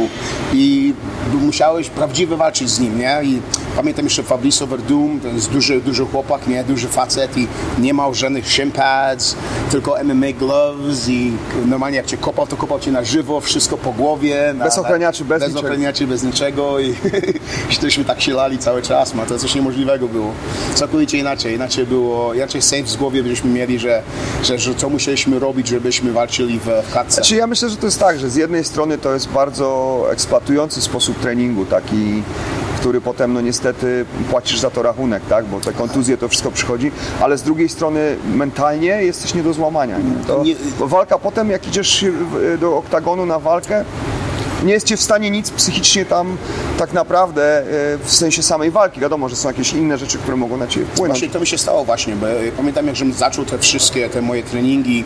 i 0.53 0.93
musiałeś 1.41 1.89
prawdziwie 1.89 2.35
walczyć 2.35 2.69
z 2.69 2.79
nim, 2.79 2.99
nie? 2.99 3.19
I 3.23 3.41
pamiętam 3.75 4.05
jeszcze 4.05 4.23
Fabricio 4.23 4.67
Verdum, 4.67 5.19
to 5.19 5.27
jest 5.27 5.49
duży, 5.51 5.81
duży 5.81 6.05
chłopak, 6.05 6.47
nie? 6.47 6.63
Duży 6.63 6.87
facet 6.87 7.37
i 7.37 7.47
nie 7.79 7.93
miał 7.93 8.13
żadnych 8.13 8.49
shin 8.51 8.71
pads, 8.71 9.35
tylko 9.71 9.95
MMA 10.03 10.31
gloves 10.39 11.09
i 11.09 11.31
normalnie 11.65 11.97
jak 11.97 12.05
cię 12.05 12.17
kopał, 12.17 12.47
to 12.47 12.57
kopał 12.57 12.79
cię 12.79 12.91
na 12.91 13.03
żywo, 13.03 13.41
wszystko 13.41 13.77
po 13.77 13.91
głowie. 13.91 14.53
Na, 14.57 14.65
Bez 14.65 14.77
ochraniaczy, 14.77 15.25
bez 15.25 15.39
bez 15.39 15.49
niczego. 15.49 15.67
ochraniaczy, 15.67 16.07
bez 16.07 16.23
niczego 16.23 16.79
i 16.79 16.93
żeśmy 17.81 18.05
tak 18.05 18.21
się 18.21 18.33
lali 18.33 18.57
cały 18.57 18.81
czas, 18.81 19.13
ma 19.15 19.25
to 19.25 19.39
coś 19.39 19.55
niemożliwego 19.55 20.07
było. 20.07 20.31
Całkowicie 20.81 21.17
inaczej, 21.17 21.55
inaczej 21.55 21.85
było, 21.85 22.33
inaczej 22.33 22.61
safe 22.61 22.87
z 22.87 22.95
głowy 22.95 23.23
byśmy 23.23 23.49
mieli, 23.49 23.79
że, 23.79 24.01
że, 24.43 24.59
że 24.59 24.75
co 24.75 24.89
musieliśmy 24.89 25.39
robić, 25.39 25.67
żebyśmy 25.67 26.11
walczyli 26.11 26.59
w, 26.59 26.63
w 26.63 26.91
klatce. 26.91 27.13
Znaczy 27.15 27.35
ja 27.35 27.47
myślę, 27.47 27.69
że 27.69 27.77
to 27.77 27.85
jest 27.85 27.99
tak, 27.99 28.19
że 28.19 28.29
z 28.29 28.35
jednej 28.35 28.63
strony 28.63 28.97
to 28.97 29.13
jest 29.13 29.29
bardzo 29.29 30.05
eksploatujący 30.11 30.81
sposób 30.81 31.19
treningu, 31.19 31.65
taki, 31.65 32.23
który 32.79 33.01
potem 33.01 33.33
no 33.33 33.41
niestety 33.41 34.05
płacisz 34.31 34.59
za 34.59 34.69
to 34.69 34.81
rachunek, 34.83 35.23
tak? 35.29 35.45
Bo 35.45 35.59
te 35.59 35.73
kontuzje 35.73 36.17
to 36.17 36.27
wszystko 36.27 36.51
przychodzi, 36.51 36.91
ale 37.21 37.37
z 37.37 37.43
drugiej 37.43 37.69
strony 37.69 38.15
mentalnie 38.35 38.87
jesteś 39.03 39.33
nie 39.33 39.43
do 39.43 39.53
złamania. 39.53 39.97
Nie? 39.97 40.25
To, 40.27 40.43
walka 40.87 41.17
potem, 41.19 41.49
jak 41.49 41.67
idziesz 41.67 42.05
w- 42.05 42.57
do 42.59 42.77
oktagonu 42.77 43.25
na 43.25 43.39
walkę, 43.39 43.85
nie 44.63 44.73
jest 44.73 44.87
cię 44.87 44.97
w 44.97 45.01
stanie 45.01 45.31
nic 45.31 45.51
psychicznie 45.51 46.05
tam 46.05 46.37
tak 46.77 46.93
naprawdę 46.93 47.59
e, 47.59 47.63
w 48.03 48.11
sensie 48.11 48.43
samej 48.43 48.71
walki. 48.71 48.99
Wiadomo, 48.99 49.29
że 49.29 49.35
są 49.35 49.47
jakieś 49.47 49.73
inne 49.73 49.97
rzeczy, 49.97 50.17
które 50.17 50.37
mogą 50.37 50.57
na 50.57 50.67
ciebie 50.67 50.85
wpłynąć. 50.85 51.19
Właśnie 51.19 51.33
to 51.33 51.39
mi 51.39 51.47
się 51.47 51.57
stało 51.57 51.85
właśnie, 51.85 52.15
bo 52.15 52.27
pamiętam 52.57 52.87
jak 52.87 52.95
żebym 52.95 53.13
zaczął 53.13 53.45
te 53.45 53.57
wszystkie 53.57 54.09
te 54.09 54.21
moje 54.21 54.43
treningi, 54.43 55.03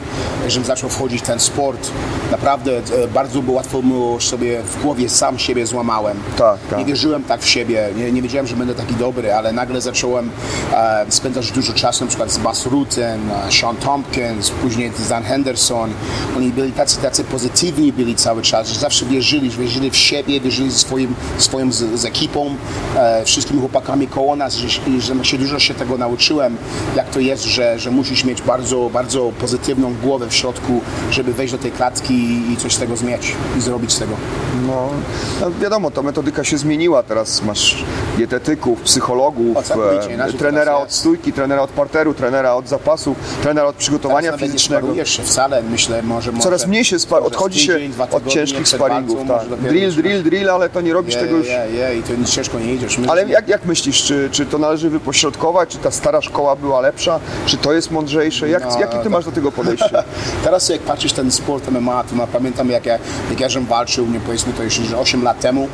żebym 0.47 0.65
zaczął 0.65 0.89
wchodzić 0.89 1.21
w 1.21 1.25
ten 1.25 1.39
sport, 1.39 1.91
naprawdę 2.31 2.77
e, 2.77 3.07
bardzo 3.07 3.41
było 3.41 3.55
łatwo 3.57 3.81
było 3.81 4.21
sobie 4.21 4.63
w 4.63 4.81
głowie 4.81 5.09
sam 5.09 5.39
siebie 5.39 5.65
złamałem. 5.65 6.17
Tak, 6.38 6.59
tak. 6.69 6.79
Nie 6.79 6.85
wierzyłem 6.85 7.24
tak 7.24 7.41
w 7.41 7.47
siebie, 7.47 7.89
nie, 7.95 8.12
nie 8.12 8.21
wiedziałem, 8.21 8.47
że 8.47 8.55
będę 8.55 8.75
taki 8.75 8.93
dobry, 8.93 9.33
ale 9.33 9.51
nagle 9.53 9.81
zacząłem 9.81 10.31
e, 10.74 11.05
spędzać 11.09 11.51
dużo 11.51 11.74
czasu 11.74 12.03
na 12.03 12.07
przykład 12.07 12.31
z 12.31 12.38
Bas 12.38 12.65
Rutten, 12.65 13.31
e, 13.31 13.51
Sean 13.51 13.75
Tompkins, 13.75 14.50
później 14.50 14.91
Dan 15.09 15.24
Henderson. 15.24 15.89
Oni 16.38 16.50
byli 16.51 16.71
tacy, 16.71 17.01
tacy 17.01 17.24
pozytywni 17.24 17.93
byli 17.93 18.15
cały 18.15 18.41
czas, 18.41 18.69
że 18.69 18.79
zawsze 18.79 19.05
wierzyli, 19.05 19.44
że 19.51 19.61
wierzyli 19.61 19.91
w 19.91 19.97
siebie, 19.97 20.39
wierzyli 20.39 20.71
ze 20.71 20.79
swoim, 20.79 21.15
swoją 21.37 21.71
z, 21.71 21.99
z 21.99 22.05
ekipą, 22.05 22.55
e, 22.95 23.25
wszystkimi 23.25 23.59
chłopakami 23.59 24.07
koło 24.07 24.35
nas, 24.35 24.55
że, 24.55 24.69
że 24.99 25.25
się 25.25 25.37
dużo 25.37 25.59
się 25.59 25.73
tego 25.73 25.97
nauczyłem, 25.97 26.57
jak 26.95 27.09
to 27.09 27.19
jest, 27.19 27.43
że, 27.43 27.79
że 27.79 27.91
musisz 27.91 28.23
mieć 28.23 28.41
bardzo, 28.41 28.89
bardzo 28.93 29.31
pozytywną 29.39 29.93
głowę 30.03 30.27
w 30.29 30.33
środku, 30.33 30.81
żeby 31.11 31.33
wejść 31.33 31.53
do 31.53 31.59
tej 31.59 31.71
klatki 31.71 32.13
i, 32.13 32.53
i 32.53 32.57
coś 32.57 32.73
z 32.73 32.79
tego 32.79 32.97
zmieć 32.97 33.35
i 33.57 33.61
zrobić 33.61 33.93
z 33.93 33.99
tego. 33.99 34.15
No, 34.67 34.89
no 35.41 35.51
wiadomo, 35.61 35.91
ta 35.91 36.01
metodyka 36.01 36.43
się 36.43 36.57
zmieniła. 36.57 37.03
Teraz 37.03 37.41
masz 37.43 37.83
dietetyków, 38.17 38.81
psychologów, 38.81 39.57
e, 39.71 40.33
trenera 40.33 40.77
od 40.77 40.93
stójki, 40.93 41.33
trenera 41.33 41.61
od 41.61 41.69
parteru, 41.69 42.13
trenera 42.13 42.53
od 42.53 42.67
zapasu, 42.67 43.15
trenera 43.43 43.67
od 43.67 43.75
przygotowania 43.75 44.37
fizycznego. 44.37 45.05
się 45.05 45.23
wcale, 45.23 45.63
myślę, 45.63 46.03
może... 46.03 46.31
Coraz 46.39 46.61
może, 46.61 46.67
mniej 46.67 46.85
się 46.85 46.97
odchodzi 47.09 47.59
się 47.59 47.73
tydzień, 47.73 47.91
dwa 47.91 48.07
od 48.09 48.27
ciężkich 48.27 48.67
sparingów. 48.67 49.27
walką, 49.27 49.35
Tak. 49.39 49.50
dopiero 49.50 49.70
Drill, 49.70 49.89
zaczynać. 49.92 50.04
drill, 50.12 50.24
drill, 50.24 50.50
ale 50.50 50.70
to 50.70 50.82
nie 50.82 50.94
robisz 50.94 51.15
Je, 51.15 51.22
tego 51.22 51.38
już. 51.38 51.48
je, 51.48 51.68
je, 51.74 51.98
i 51.98 52.04
to 52.04 52.13
nic 52.15 52.30
ciężko 52.30 52.60
nie 52.60 52.74
idziesz. 52.74 52.98
My, 52.98 53.10
Ale 53.10 53.25
jak, 53.30 53.48
jak 53.48 53.65
myślisz, 53.65 54.04
czy, 54.04 54.30
czy 54.32 54.46
to 54.46 54.58
należy 54.58 54.89
wypośrodkować, 54.89 55.70
czy 55.70 55.77
ta 55.77 55.92
stara 55.92 56.22
szkoła 56.22 56.56
była 56.56 56.82
lepsza, 56.82 57.20
czy 57.46 57.58
to 57.58 57.74
jest 57.74 57.92
mądrzejsze? 57.92 58.50
Jak, 58.50 58.63
No, 58.63 58.80
jakie 58.80 58.98
ty 58.98 59.04
tak. 59.04 59.12
masz 59.12 59.25
do 59.25 59.32
tego 59.32 59.51
podejście? 59.51 60.04
Teraz 60.44 60.70
jak 60.70 60.82
patrzysz 60.82 61.13
ten 61.13 61.32
sport 61.32 61.72
MMA, 61.72 62.04
to 62.04 62.15
no, 62.15 62.27
pamiętam 62.27 62.70
jak 62.70 62.86
ja, 62.86 63.00
jak 63.30 63.39
ja 63.39 63.50
żem 63.50 63.65
walczył, 63.65 64.06
nie 64.08 64.20
powiedzmy 64.20 64.54
to 64.54 64.63
już 64.63 64.74
że 64.74 64.98
8 65.00 65.24
lat 65.24 65.39
temu, 65.39 65.68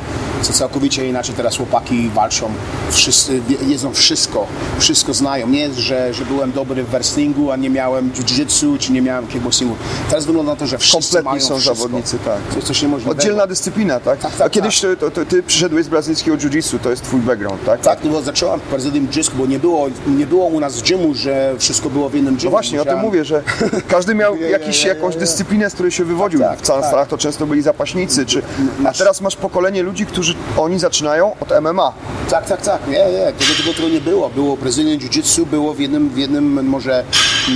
to 0.48 0.54
całkowicie 0.54 1.08
inaczej 1.10 1.36
teraz 1.36 1.58
chłopaki 1.58 2.10
walczą, 2.10 2.52
wszyscy 2.92 3.42
jedzą 3.68 3.94
wszystko, 3.94 4.48
wszystko 4.80 5.14
znają. 5.14 5.48
Nie 5.48 5.60
jest, 5.60 5.78
że, 5.78 6.14
że 6.14 6.26
byłem 6.26 6.52
dobry 6.52 6.84
w 6.84 6.90
wrestlingu, 6.90 7.52
a 7.52 7.56
nie 7.56 7.70
miałem 7.70 8.12
jiu-jitsu, 8.12 8.78
czy 8.80 8.92
nie 8.92 9.02
miałem 9.02 9.28
kickboxingu. 9.28 9.76
Teraz 10.10 10.26
wygląda 10.26 10.52
na 10.52 10.56
to, 10.56 10.68
że 10.68 10.78
wszyscy 10.78 10.98
Kompletni 11.02 11.26
mają 11.30 11.42
są 11.42 11.56
wszystko. 11.56 11.76
zawodnicy, 11.76 12.18
tak. 12.26 12.38
To 12.50 12.56
jest 12.56 12.68
coś 12.68 12.82
niemożliwego. 12.82 13.18
Oddzielna 13.20 13.48
dyscyplina, 13.56 14.00
tak? 14.00 14.20
Tak, 14.20 14.32
tak, 14.32 14.48
A 14.48 14.50
kiedyś 14.50 14.82
to, 14.82 14.96
to, 14.96 15.12
to 15.12 15.26
ty 15.26 15.44
przyszedłeś 15.44 15.86
z 15.86 15.90
brazylijskiego 15.90 16.38
jiu-jitsu, 16.38 16.80
to 16.80 16.90
jest 16.90 17.04
twój 17.04 17.20
background, 17.20 17.66
tak? 17.66 17.82
Tak, 17.82 18.00
no 18.04 18.12
bo 18.12 18.22
zacząłem 18.22 18.60
w 18.60 18.64
Prezydium 18.64 19.12
Dziecku, 19.12 19.38
bo 19.38 19.46
nie 19.46 19.60
było, 19.60 19.88
nie 20.08 20.28
było 20.28 20.46
u 20.46 20.60
nas 20.60 20.82
gymu, 20.82 21.14
że 21.14 21.56
wszystko 21.58 21.90
było 21.90 22.10
w 22.10 22.14
jednym 22.14 22.36
gymu. 22.36 22.46
No 22.46 22.52
właśnie, 22.52 22.82
o 22.82 22.86
tym 22.86 22.94
Musiałem- 22.94 23.06
mówię, 23.06 23.26
że 23.26 23.44
każdy 23.96 24.16
miał 24.16 24.36
jakiś, 24.38 24.84
jakąś 24.86 25.16
dyscyplinę, 25.16 25.70
z 25.70 25.74
której 25.74 25.92
się 25.92 26.04
wywodził. 26.06 26.40
Tak, 26.40 26.60
w 26.60 26.62
całych 26.62 26.86
tak. 26.92 27.08
To 27.08 27.18
często 27.18 27.46
byli 27.48 27.62
zapaśnicy, 27.62 28.26
czy... 28.26 28.42
a 28.86 28.94
teraz 28.94 29.22
masz 29.22 29.36
pokolenie 29.36 29.84
ludzi, 29.84 30.06
którzy 30.06 30.34
oni 30.58 30.80
zaczynają 30.80 31.32
od 31.40 31.62
MMA. 31.62 31.94
Tak, 32.30 32.46
tak, 32.46 32.62
tak, 32.62 32.88
nie, 32.88 32.94
nie, 32.94 33.34
tego, 33.40 33.54
tego, 33.58 33.74
tego 33.74 33.90
nie 33.90 34.02
było. 34.02 34.30
Było 34.30 34.58
Brazilian 34.58 34.98
Jiu-Jitsu, 34.98 35.46
było 35.46 35.74
w 35.74 35.80
jednym, 35.80 36.10
w 36.10 36.18
jednym 36.18 36.68
może, 36.68 37.04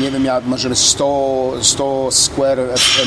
nie 0.02 0.12
wiem, 0.12 0.26
ja, 0.26 0.42
może 0.46 0.76
100, 0.76 1.54
100 1.62 2.12
square 2.12 2.60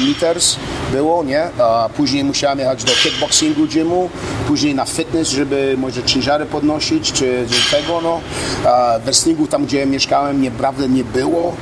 meters 0.09 0.57
było, 0.93 1.25
nie? 1.25 1.49
A 1.59 1.89
później 1.97 2.25
musiałem 2.25 2.59
jechać 2.59 2.78
do 2.85 2.93
kickboxingu 2.93 3.67
gymu, 3.67 4.11
później 4.47 4.75
na 4.75 4.85
fitness, 4.85 5.29
żeby 5.29 5.75
może 5.79 6.03
ciężary 6.03 6.47
podnosić, 6.47 7.13
czy, 7.13 7.47
czy 7.51 7.77
tego, 7.77 8.01
no. 8.01 8.21
A 8.65 8.99
wrestlingu 9.05 9.47
tam, 9.47 9.67
gdzie 9.67 9.87
mieszkałem, 9.87 10.45
naprawdę 10.45 10.89
nie 10.89 11.05
było. 11.05 11.57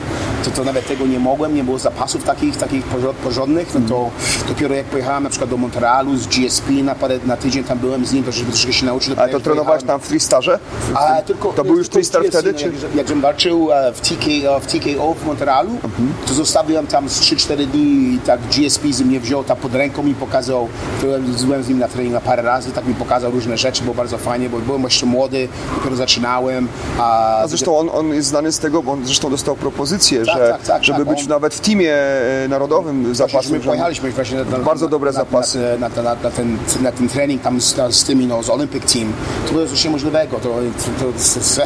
To, 0.47 0.51
to 0.53 0.65
nawet 0.65 0.87
tego 0.89 1.07
nie 1.07 1.19
mogłem, 1.19 1.55
nie 1.55 1.65
było 1.65 1.79
zapasów 1.79 2.25
takich, 2.25 2.57
takich 2.57 2.85
porządnych, 3.25 3.75
no 3.75 3.81
to 3.89 4.11
dopiero 4.49 4.75
jak 4.75 4.87
pojechałem 4.87 5.23
na 5.25 5.31
przykład 5.31 5.51
do 5.51 5.57
Montrealu 5.57 6.17
z 6.17 6.27
GSP 6.27 6.71
na, 6.73 6.95
parę, 6.95 7.19
na 7.27 7.37
tydzień 7.37 7.65
tam 7.65 7.79
byłem 7.79 8.07
z 8.07 8.13
nim, 8.13 8.25
to 8.25 8.33
żeby 8.33 8.53
troszkę 8.53 8.73
się 8.73 8.87
nauczyć. 8.87 9.19
Ale 9.19 9.33
to 9.33 9.41
trenowałeś 9.41 9.83
tam 9.83 10.01
w 10.01 10.05
Freestarze? 10.05 10.59
A, 10.95 11.23
tylko, 11.23 11.53
To 11.53 11.65
był 11.65 11.77
już 11.79 11.89
Tristar 11.89 12.23
wtedy, 12.29 12.53
no, 12.53 12.59
czy? 12.59 12.65
Jak, 12.65 12.95
jak 12.95 13.09
żem 13.09 13.21
walczył 13.21 13.73
e, 13.73 13.93
w, 13.93 14.01
TK, 14.01 14.27
e, 14.57 14.61
w 14.61 14.67
TKO 14.67 15.15
w 15.15 15.27
Montrealu, 15.27 15.71
Mhm. 15.85 16.13
to 16.27 16.35
zostawiłem 16.35 16.87
tam 16.87 17.09
z 17.09 17.21
3-4 17.21 17.67
dni 17.67 18.15
i 18.15 18.19
tak 18.27 18.41
GSP 18.41 18.93
z 18.93 19.01
mnie 19.03 19.21
wziął, 19.21 19.45
tak 19.45 19.59
pod 19.59 19.75
ręką 19.75 20.03
mi 20.03 20.15
pokazał, 20.15 20.69
byłem, 21.01 21.23
byłem 21.45 21.63
z 21.63 21.69
nim 21.69 21.79
na 21.79 21.89
treningu 21.89 22.21
parę 22.21 22.43
razy, 22.43 22.71
tak 22.73 22.87
mi 22.87 22.95
pokazał 22.95 23.31
różne 23.31 23.57
rzeczy, 23.59 23.83
było 23.83 23.95
bardzo 23.95 24.19
fajnie, 24.19 24.49
bo 24.51 24.59
byłem 24.59 24.83
jeszcze 24.83 25.07
młody, 25.07 25.49
dopiero 25.77 25.97
zaczynałem. 25.97 26.69
A, 26.99 27.37
A 27.39 27.49
zresztą 27.49 27.79
on, 27.79 27.91
on 27.93 28.15
jest 28.15 28.29
znany 28.29 28.53
z 28.53 28.59
tego, 28.59 28.83
bo 28.83 28.93
on 28.93 29.05
zresztą 29.07 29.31
dostał 29.31 29.57
propozycję, 29.57 30.19
Tak, 30.27 30.36
że 30.37 30.49
tak, 30.53 30.63
tak, 30.63 30.85
żeby 30.85 31.05
tak, 31.05 31.09
być 31.09 31.23
on- 31.23 31.29
nawet 31.29 31.55
w 31.55 31.61
teamie 31.61 31.95
e, 31.95 32.49
narodowym 32.49 33.15
zapasów. 33.15 33.53
My 33.53 33.61
pojechaliśmy 33.61 34.11
właśnie 34.11 34.39
na, 34.45 34.59
Bardzo 34.59 34.89
dobre 34.89 35.13
zapasy. 35.13 35.59
Na, 35.79 35.89
na, 35.89 36.03
na, 36.03 36.15
na, 36.23 36.31
ten, 36.31 36.59
na 36.81 36.93
ten 36.93 37.09
trening 37.09 37.43
tam 37.43 37.61
z, 37.61 37.77
z 37.91 38.05
tymi, 38.05 38.27
no, 38.27 38.43
z 38.43 38.51
Olympic 38.51 38.93
Team. 38.93 39.13
To 39.47 39.53
było 39.53 39.67
coś 39.67 39.85
niemożliwego. 39.85 40.37
To, 40.37 40.49
to, 40.49 41.05
to, 41.05 41.13
to, 41.13 41.61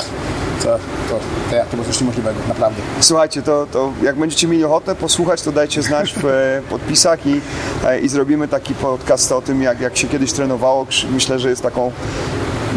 to, 0.62 0.78
to, 1.10 1.18
to, 1.50 1.64
to 1.70 1.76
było 1.76 1.86
coś 1.86 2.00
niemożliwego, 2.00 2.38
naprawdę. 2.48 2.82
Słuchajcie, 3.00 3.42
to, 3.42 3.66
to 3.72 3.92
jak 4.02 4.16
będziecie 4.16 4.46
mieli 4.48 4.64
ochotę 4.64 4.94
posłuchać, 4.94 5.42
to 5.42 5.52
dajcie 5.52 5.82
znać 5.82 6.14
w 6.14 6.24
e, 6.24 6.62
podpisach 6.70 7.26
i, 7.26 7.40
e, 7.86 8.00
i 8.00 8.08
zrobimy 8.08 8.48
taki 8.48 8.74
podcast 8.74 9.32
o 9.32 9.42
tym, 9.42 9.62
jak, 9.62 9.80
jak 9.80 9.96
się 9.96 10.08
kiedyś 10.08 10.32
trenowało. 10.32 10.86
Myślę, 11.12 11.38
że 11.38 11.50
jest 11.50 11.62
taką, 11.62 11.92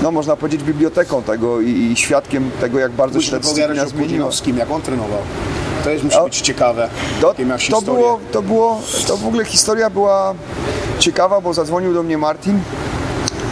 no 0.04 0.12
można 0.12 0.36
powiedzieć, 0.36 0.64
biblioteką 0.64 1.24
tego 1.24 1.62
i, 1.62 1.70
i 1.70 1.96
świadkiem 1.96 2.52
tego, 2.62 2.80
jak 2.80 2.92
bardzo 2.92 3.22
się 3.22 3.32
ta 3.32 3.40
dyscyplina 3.40 3.86
zmieniła. 3.86 4.30
Jak 4.58 4.72
on 4.72 4.82
trenował. 4.82 5.20
To 5.84 5.90
jest 5.90 6.04
musi 6.04 6.18
A- 6.18 6.24
być 6.24 6.42
ciekawe. 6.42 6.90
To, 7.22 7.34
to, 7.72 7.82
było, 7.82 8.20
to 8.32 8.42
było, 8.42 8.82
to 9.08 9.18
w 9.18 9.28
ogóle 9.28 9.46
historia 9.46 9.90
była 9.90 10.34
ciekawa, 11.00 11.42
bo 11.42 11.54
zadzwonił 11.54 11.94
do 11.94 12.04
mnie 12.04 12.18
Martin 12.18 12.60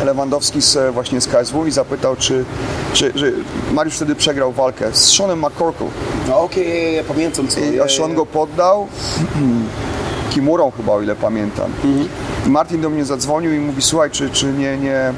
Lewandowski 0.06 0.62
z, 0.62 0.76
e, 0.76 0.92
właśnie 0.92 1.22
z 1.22 1.28
KSW 1.28 1.66
i 1.68 1.72
zapytał, 1.72 2.16
czy, 2.16 2.46
czy, 2.94 3.12
że 3.16 3.32
Mariusz 3.72 3.96
wtedy 3.96 4.16
przegrał 4.16 4.52
walkę 4.52 4.92
z 4.94 5.16
Seanem 5.16 5.40
McCorkle. 5.40 5.88
No 6.28 6.40
okej, 6.40 6.70
ja, 6.70 6.92
ja 6.92 7.04
pamiętam 7.04 7.48
co. 7.48 7.60
I 7.60 7.76
ja, 7.76 7.90
Sean 7.90 8.14
go 8.14 8.26
poddał 8.26 8.88
Kimurą 10.34 10.72
chyba, 10.78 10.94
o 10.94 11.02
ile 11.02 11.16
pamiętam. 11.16 11.72
I 12.46 12.50
Martin 12.50 12.82
do 12.82 12.90
mnie 12.90 13.06
zadzwonił 13.06 13.54
i 13.54 13.60
mówi, 13.60 13.82
słuchaj, 13.82 14.12
czy, 14.12 14.30
czy 14.30 14.46
nie, 14.46 14.78
nie, 14.78 15.14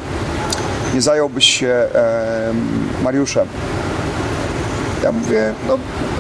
nie 0.93 1.01
zająłbyś 1.01 1.45
się 1.59 1.67
em, 1.67 2.89
Mariuszem? 3.03 3.47
Ja 5.03 5.11
mówię, 5.11 5.53
no 5.67 5.77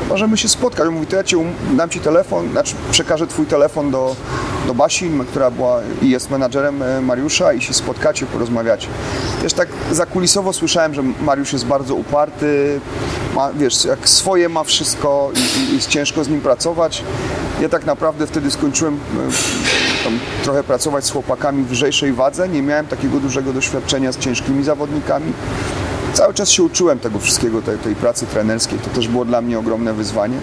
możemy 0.09 0.37
się 0.37 0.49
spotkać. 0.49 0.87
On 0.87 0.93
mówi, 0.93 1.07
to 1.07 1.15
ja 1.15 1.23
ci 1.23 1.35
um, 1.35 1.53
dam 1.77 1.89
ci 1.89 1.99
telefon, 1.99 2.51
znaczy 2.51 2.75
przekażę 2.91 3.27
twój 3.27 3.45
telefon 3.45 3.91
do, 3.91 4.15
do 4.67 4.73
Basi, 4.73 5.11
która 5.27 5.51
była 5.51 5.81
i 6.01 6.09
jest 6.09 6.31
menadżerem 6.31 6.83
e, 6.83 7.01
Mariusza 7.01 7.53
i 7.53 7.61
się 7.61 7.73
spotkacie, 7.73 8.25
porozmawiacie. 8.25 8.87
Też 9.41 9.53
tak 9.53 9.67
zakulisowo 9.91 10.53
słyszałem, 10.53 10.93
że 10.93 11.03
Mariusz 11.21 11.53
jest 11.53 11.65
bardzo 11.65 11.95
uparty, 11.95 12.79
ma, 13.35 13.53
wiesz, 13.53 13.85
jak 13.85 14.09
swoje 14.09 14.49
ma 14.49 14.63
wszystko 14.63 15.31
i, 15.35 15.71
i 15.71 15.75
jest 15.75 15.89
ciężko 15.89 16.23
z 16.23 16.29
nim 16.29 16.41
pracować. 16.41 17.03
Ja 17.61 17.69
tak 17.69 17.85
naprawdę 17.85 18.27
wtedy 18.27 18.51
skończyłem 18.51 18.93
e, 18.95 20.43
trochę 20.43 20.63
pracować 20.63 21.05
z 21.05 21.11
chłopakami 21.11 21.63
w 21.63 21.71
lżejszej 21.71 22.13
wadze, 22.13 22.49
nie 22.49 22.61
miałem 22.61 22.87
takiego 22.87 23.19
dużego 23.19 23.53
doświadczenia 23.53 24.11
z 24.11 24.17
ciężkimi 24.17 24.63
zawodnikami. 24.63 25.33
Cały 26.13 26.33
czas 26.33 26.49
się 26.49 26.63
uczyłem 26.63 26.99
tego 26.99 27.19
wszystkiego, 27.19 27.61
tej, 27.61 27.77
tej 27.77 27.95
pracy 27.95 28.25
trenerskiej. 28.25 28.79
To 28.79 28.89
też 28.89 29.07
było 29.07 29.25
dla 29.25 29.41
mnie 29.41 29.59
ogromne 29.59 29.93
wyzwanie. 29.93 30.37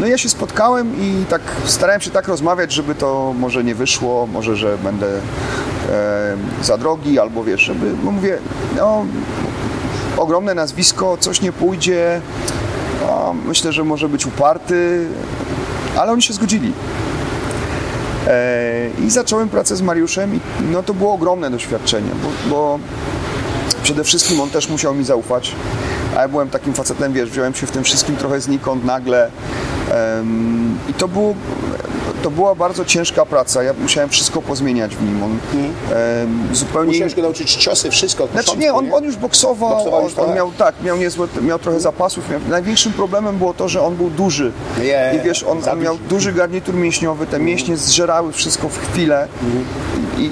No 0.00 0.06
i 0.06 0.10
ja 0.10 0.18
się 0.18 0.28
spotkałem 0.28 1.00
i 1.00 1.24
tak 1.28 1.40
starałem 1.64 2.00
się 2.00 2.10
tak 2.10 2.28
rozmawiać, 2.28 2.72
żeby 2.72 2.94
to 2.94 3.34
może 3.38 3.64
nie 3.64 3.74
wyszło, 3.74 4.26
może, 4.26 4.56
że 4.56 4.78
będę 4.78 5.06
e, 5.90 6.36
za 6.62 6.78
drogi, 6.78 7.18
albo 7.18 7.44
wiesz, 7.44 7.60
żeby, 7.60 7.90
bo 8.04 8.10
mówię, 8.10 8.38
no 8.76 9.06
ogromne 10.16 10.54
nazwisko, 10.54 11.16
coś 11.20 11.40
nie 11.40 11.52
pójdzie, 11.52 12.20
no, 13.00 13.34
myślę, 13.46 13.72
że 13.72 13.84
może 13.84 14.08
być 14.08 14.26
uparty, 14.26 15.06
ale 15.96 16.12
oni 16.12 16.22
się 16.22 16.34
zgodzili. 16.34 16.72
E, 18.26 18.90
I 19.06 19.10
zacząłem 19.10 19.48
pracę 19.48 19.76
z 19.76 19.82
Mariuszem 19.82 20.34
i 20.34 20.40
no 20.72 20.82
to 20.82 20.94
było 20.94 21.12
ogromne 21.12 21.50
doświadczenie, 21.50 22.10
bo, 22.22 22.50
bo 22.50 22.78
przede 23.82 24.04
wszystkim 24.04 24.40
on 24.40 24.50
też 24.50 24.68
musiał 24.68 24.94
mi 24.94 25.04
zaufać, 25.04 25.54
a 26.16 26.20
ja 26.20 26.28
byłem 26.28 26.50
takim 26.50 26.74
facetem, 26.74 27.12
wiesz, 27.12 27.30
wziąłem 27.30 27.54
się 27.54 27.66
w 27.66 27.70
tym 27.70 27.84
wszystkim 27.84 28.16
trochę 28.16 28.40
znikąd, 28.40 28.84
nagle 28.84 29.30
em, 29.90 30.78
i 30.88 30.94
to 30.94 31.08
było 31.08 31.34
to 32.22 32.30
była 32.30 32.54
bardzo 32.54 32.84
ciężka 32.84 33.26
praca, 33.26 33.62
ja 33.62 33.74
musiałem 33.82 34.08
wszystko 34.10 34.42
pozmieniać 34.42 34.96
w 34.96 35.02
nim, 35.02 35.22
on 35.22 35.30
em, 35.30 36.48
zupełnie... 36.52 36.92
Musiałeś 36.92 37.14
go 37.14 37.22
nauczyć 37.22 37.54
ciosy, 37.54 37.90
wszystko 37.90 38.24
od 38.24 38.30
Znaczy 38.30 38.46
początku, 38.46 38.64
nie, 38.64 38.74
on, 38.74 38.94
on 38.94 39.04
już 39.04 39.16
boksował, 39.16 39.70
Boksował 39.70 40.04
już 40.04 40.18
on, 40.18 40.28
on 40.30 40.36
miał 40.36 40.52
tak, 40.52 40.74
miał 40.82 40.96
niezłe, 40.96 41.28
miał 41.42 41.58
trochę 41.58 41.80
zapasów. 41.80 42.30
Miał, 42.30 42.40
największym 42.48 42.92
problemem 42.92 43.38
było 43.38 43.54
to, 43.54 43.68
że 43.68 43.82
on 43.82 43.96
był 43.96 44.10
duży. 44.10 44.52
Nie, 44.82 45.14
I 45.16 45.24
wiesz, 45.24 45.44
on, 45.44 45.68
on 45.72 45.80
miał 45.80 45.98
duży. 46.08 46.32
garnitur 46.32 46.74
mięśniowy, 46.74 47.26
te 47.26 47.38
mięśnie 47.38 47.76
zżerały 47.76 48.32
wszystko 48.32 48.68
w 48.68 48.78
chwilę. 48.78 49.28
I, 49.42 49.97
i, 50.18 50.30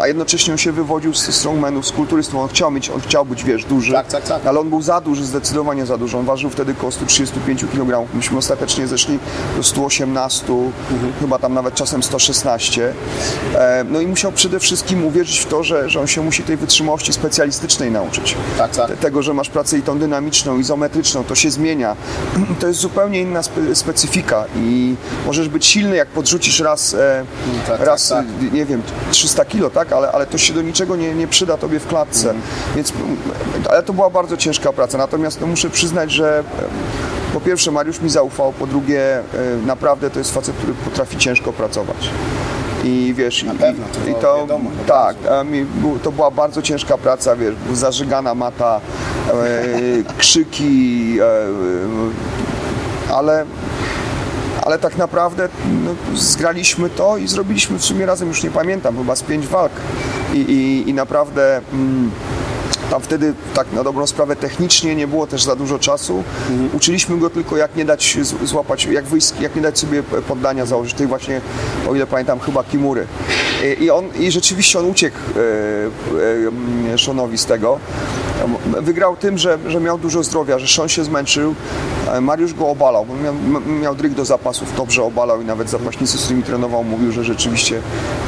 a 0.00 0.06
jednocześnie 0.06 0.52
on 0.54 0.58
się 0.58 0.72
wywodził 0.72 1.14
z 1.14 1.34
strongmanów, 1.34 1.86
z 1.86 1.92
kulturystów. 1.92 2.34
On 2.40 2.48
chciał 2.48 2.70
mieć, 2.70 2.90
on 2.90 3.00
chciał 3.00 3.24
być, 3.24 3.44
wiesz, 3.44 3.64
duży. 3.64 3.92
Tak, 3.92 4.06
tak, 4.06 4.24
tak. 4.24 4.46
Ale 4.46 4.60
on 4.60 4.68
był 4.70 4.82
za 4.82 5.00
duży, 5.00 5.24
zdecydowanie 5.24 5.86
za 5.86 5.98
duży. 5.98 6.18
On 6.18 6.24
ważył 6.24 6.50
wtedy 6.50 6.72
około 6.72 6.92
135 6.92 7.64
kg. 7.72 8.06
Myśmy 8.14 8.38
ostatecznie 8.38 8.86
zeszli 8.86 9.18
do 9.56 9.62
118, 9.62 10.46
Mhm. 10.92 11.12
chyba 11.20 11.38
tam 11.38 11.54
nawet 11.54 11.74
czasem 11.74 12.02
116. 12.02 12.92
E, 13.54 13.84
no 13.90 14.00
i 14.00 14.06
musiał 14.06 14.32
przede 14.32 14.60
wszystkim 14.60 15.04
uwierzyć 15.04 15.38
w 15.38 15.46
to, 15.46 15.62
że, 15.64 15.90
że 15.90 16.00
on 16.00 16.06
się 16.06 16.22
musi 16.22 16.42
tej 16.42 16.56
wytrzymałości 16.56 17.12
specjalistycznej 17.12 17.90
nauczyć. 17.90 18.36
Tak, 18.58 18.70
tak. 18.76 18.88
Te- 18.88 18.96
Tego, 18.96 19.22
że 19.22 19.34
masz 19.34 19.48
pracę 19.50 19.78
i 19.78 19.82
tą 19.82 19.98
dynamiczną, 19.98 20.58
izometryczną, 20.58 21.24
to 21.24 21.34
się 21.34 21.50
zmienia. 21.50 21.96
To 22.60 22.66
jest 22.68 22.80
zupełnie 22.80 23.20
inna 23.20 23.42
spe, 23.42 23.74
specyfika 23.74 24.44
i 24.56 24.94
możesz 25.26 25.48
być 25.48 25.66
silny, 25.66 25.96
jak 25.96 26.08
podrzucisz 26.08 26.60
raz, 26.60 26.94
e, 26.94 27.24
tak, 27.66 27.80
raz 27.80 28.08
tak. 28.08 28.24
e, 28.50 28.54
nie 28.54 28.64
wiem, 28.66 28.82
300 29.26 29.44
kilo, 29.44 29.70
tak? 29.70 29.92
Ale, 29.92 30.12
ale 30.12 30.26
to 30.26 30.38
się 30.38 30.54
do 30.54 30.62
niczego 30.62 30.96
nie, 30.96 31.14
nie 31.14 31.26
przyda 31.26 31.56
tobie 31.56 31.80
w 31.80 31.86
klatce. 31.86 32.30
Mhm. 32.30 32.42
Więc, 32.76 32.90
mm, 32.90 33.16
ale 33.70 33.82
to 33.82 33.92
była 33.92 34.10
bardzo 34.10 34.36
ciężka 34.36 34.72
praca. 34.72 34.98
Natomiast 34.98 35.40
no, 35.40 35.46
muszę 35.46 35.70
przyznać, 35.70 36.12
że 36.12 36.44
po 37.34 37.40
pierwsze 37.40 37.70
Mariusz 37.70 38.00
mi 38.00 38.10
zaufał, 38.10 38.52
po 38.52 38.66
drugie 38.66 39.22
naprawdę 39.66 40.10
to 40.10 40.18
jest 40.18 40.34
facet, 40.34 40.56
który 40.56 40.74
potrafi 40.74 41.16
ciężko 41.16 41.52
pracować. 41.52 42.10
I 42.84 43.14
wiesz, 43.16 43.42
i, 43.42 43.50
pewno, 43.50 43.84
to 44.04 44.10
i 44.10 44.14
to 44.14 44.36
wiadomo, 44.36 44.70
tak, 44.86 45.16
to 46.02 46.12
była 46.12 46.30
bardzo 46.30 46.62
ciężka 46.62 46.98
praca, 46.98 47.36
wiesz, 47.36 47.54
zażygana 47.72 48.34
mata, 48.34 48.80
e, 49.30 50.14
krzyki, 50.18 51.18
e, 51.20 53.14
ale 53.14 53.44
ale 54.66 54.78
tak 54.78 54.96
naprawdę 54.96 55.48
no, 55.84 55.94
zgraliśmy 56.14 56.90
to 56.90 57.16
i 57.16 57.28
zrobiliśmy 57.28 57.78
w 57.78 57.84
sumie 57.84 58.06
razem, 58.06 58.28
już 58.28 58.42
nie 58.42 58.50
pamiętam, 58.50 58.96
chyba 58.96 59.16
z 59.16 59.22
pięć 59.22 59.46
walk. 59.46 59.72
I, 60.34 60.38
i, 60.38 60.88
i 60.90 60.94
naprawdę 60.94 61.60
mm, 61.72 62.10
tam 62.90 63.02
wtedy 63.02 63.34
tak 63.54 63.72
na 63.72 63.84
dobrą 63.84 64.06
sprawę 64.06 64.36
technicznie 64.36 64.94
nie 64.94 65.06
było 65.06 65.26
też 65.26 65.42
za 65.42 65.56
dużo 65.56 65.78
czasu. 65.78 66.24
Uczyliśmy 66.72 67.18
go 67.18 67.30
tylko 67.30 67.56
jak 67.56 67.76
nie 67.76 67.84
dać 67.84 68.18
złapać, 68.44 68.84
jak, 68.84 69.04
wyjść, 69.04 69.32
jak 69.40 69.56
nie 69.56 69.62
dać 69.62 69.78
sobie 69.78 70.02
poddania 70.02 70.66
założyć, 70.66 70.94
tej 70.94 71.06
właśnie, 71.06 71.40
o 71.88 71.94
ile 71.94 72.06
pamiętam, 72.06 72.40
chyba 72.40 72.64
Kimury. 72.64 73.06
I, 73.80 73.90
on, 73.90 74.04
i 74.18 74.30
rzeczywiście 74.30 74.78
on 74.78 74.84
uciekł 74.84 75.16
e, 75.16 76.94
e, 76.94 76.98
Seanowi 76.98 77.38
z 77.38 77.46
tego. 77.46 77.78
Wygrał 78.80 79.16
tym, 79.16 79.38
że, 79.38 79.58
że 79.66 79.80
miał 79.80 79.98
dużo 79.98 80.22
zdrowia, 80.22 80.58
że 80.58 80.68
Sean 80.68 80.88
się 80.88 81.04
zmęczył, 81.04 81.54
Mariusz 82.20 82.54
go 82.54 82.68
obalał, 82.68 83.06
bo 83.06 83.14
miał, 83.14 83.34
miał 83.66 83.94
dryg 83.94 84.14
do 84.14 84.24
zapasów, 84.24 84.76
dobrze 84.76 85.02
obalał 85.02 85.42
i 85.42 85.44
nawet 85.44 85.70
zapaśnicy, 85.70 86.18
z 86.18 86.20
którymi 86.20 86.42
trenował, 86.42 86.84
mówił, 86.84 87.12
że 87.12 87.24
rzeczywiście, 87.24 87.80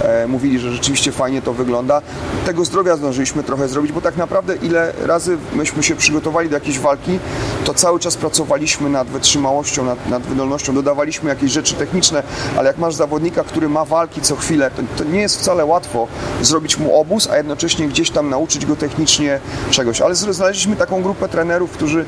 e, 0.03 0.27
mówili, 0.27 0.59
że 0.59 0.73
rzeczywiście 0.73 1.13
fajnie 1.13 1.43
to 1.43 1.53
wygląda. 1.53 2.03
Tego 2.47 2.65
zdrowia 2.65 2.97
zdążyliśmy 2.97 3.43
trochę 3.43 3.69
zrobić, 3.69 3.93
bo 3.93 4.01
tak 4.01 4.17
naprawdę 4.17 4.48
ile 4.57 4.93
razy 5.07 5.39
myśmy 5.53 5.83
się 5.83 5.97
przygotowali 5.97 6.49
do 6.49 6.57
jakiejś 6.57 6.79
walki, 6.79 7.19
to 7.65 7.75
cały 7.75 8.01
czas 8.01 8.17
pracowaliśmy 8.17 8.91
nad 8.91 9.09
wytrzymałością, 9.09 9.85
nad, 9.85 10.09
nad 10.09 10.23
wydolnością, 10.23 10.75
dodawaliśmy 10.75 11.31
jakieś 11.31 11.53
rzeczy 11.53 11.75
techniczne, 11.75 12.23
ale 12.57 12.69
jak 12.69 12.79
masz 12.79 12.95
zawodnika, 12.95 13.45
który 13.45 13.69
ma 13.69 13.85
walki 13.85 14.21
co 14.21 14.37
chwilę, 14.37 14.71
to, 14.71 14.83
to 14.97 15.11
nie 15.11 15.21
jest 15.21 15.39
wcale 15.39 15.65
łatwo 15.65 16.09
zrobić 16.43 16.79
mu 16.79 17.01
obóz, 17.01 17.29
a 17.31 17.37
jednocześnie 17.37 17.89
gdzieś 17.89 18.11
tam 18.11 18.31
nauczyć 18.31 18.67
go 18.67 18.77
technicznie 18.77 19.41
czegoś. 19.71 20.01
Ale 20.01 20.15
znaleźliśmy 20.15 20.77
taką 20.77 21.03
grupę 21.03 21.29
trenerów, 21.29 21.71
którzy 21.71 22.05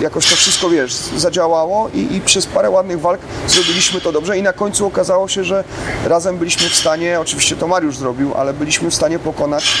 jakoś 0.00 0.26
to 0.26 0.36
wszystko, 0.36 0.70
wiesz, 0.70 0.94
zadziałało 0.94 1.88
i, 1.94 2.16
i 2.16 2.20
przez 2.20 2.46
parę 2.46 2.70
ładnych 2.70 3.00
walk 3.00 3.20
zrobiliśmy 3.48 4.00
to 4.00 4.12
dobrze 4.12 4.38
i 4.38 4.42
na 4.42 4.52
końcu 4.52 4.86
okazało 4.86 5.28
się, 5.28 5.44
że 5.44 5.64
razem 6.06 6.38
byliśmy 6.38 6.68
w 6.68 6.74
stanie, 6.74 7.20
oczywiście 7.20 7.56
to 7.56 7.68
Mariusz 7.68 7.96
zrobił, 7.96 8.34
ale 8.34 8.54
byliśmy 8.54 8.90
w 8.90 8.94
stanie 8.94 9.18
pokonać 9.18 9.78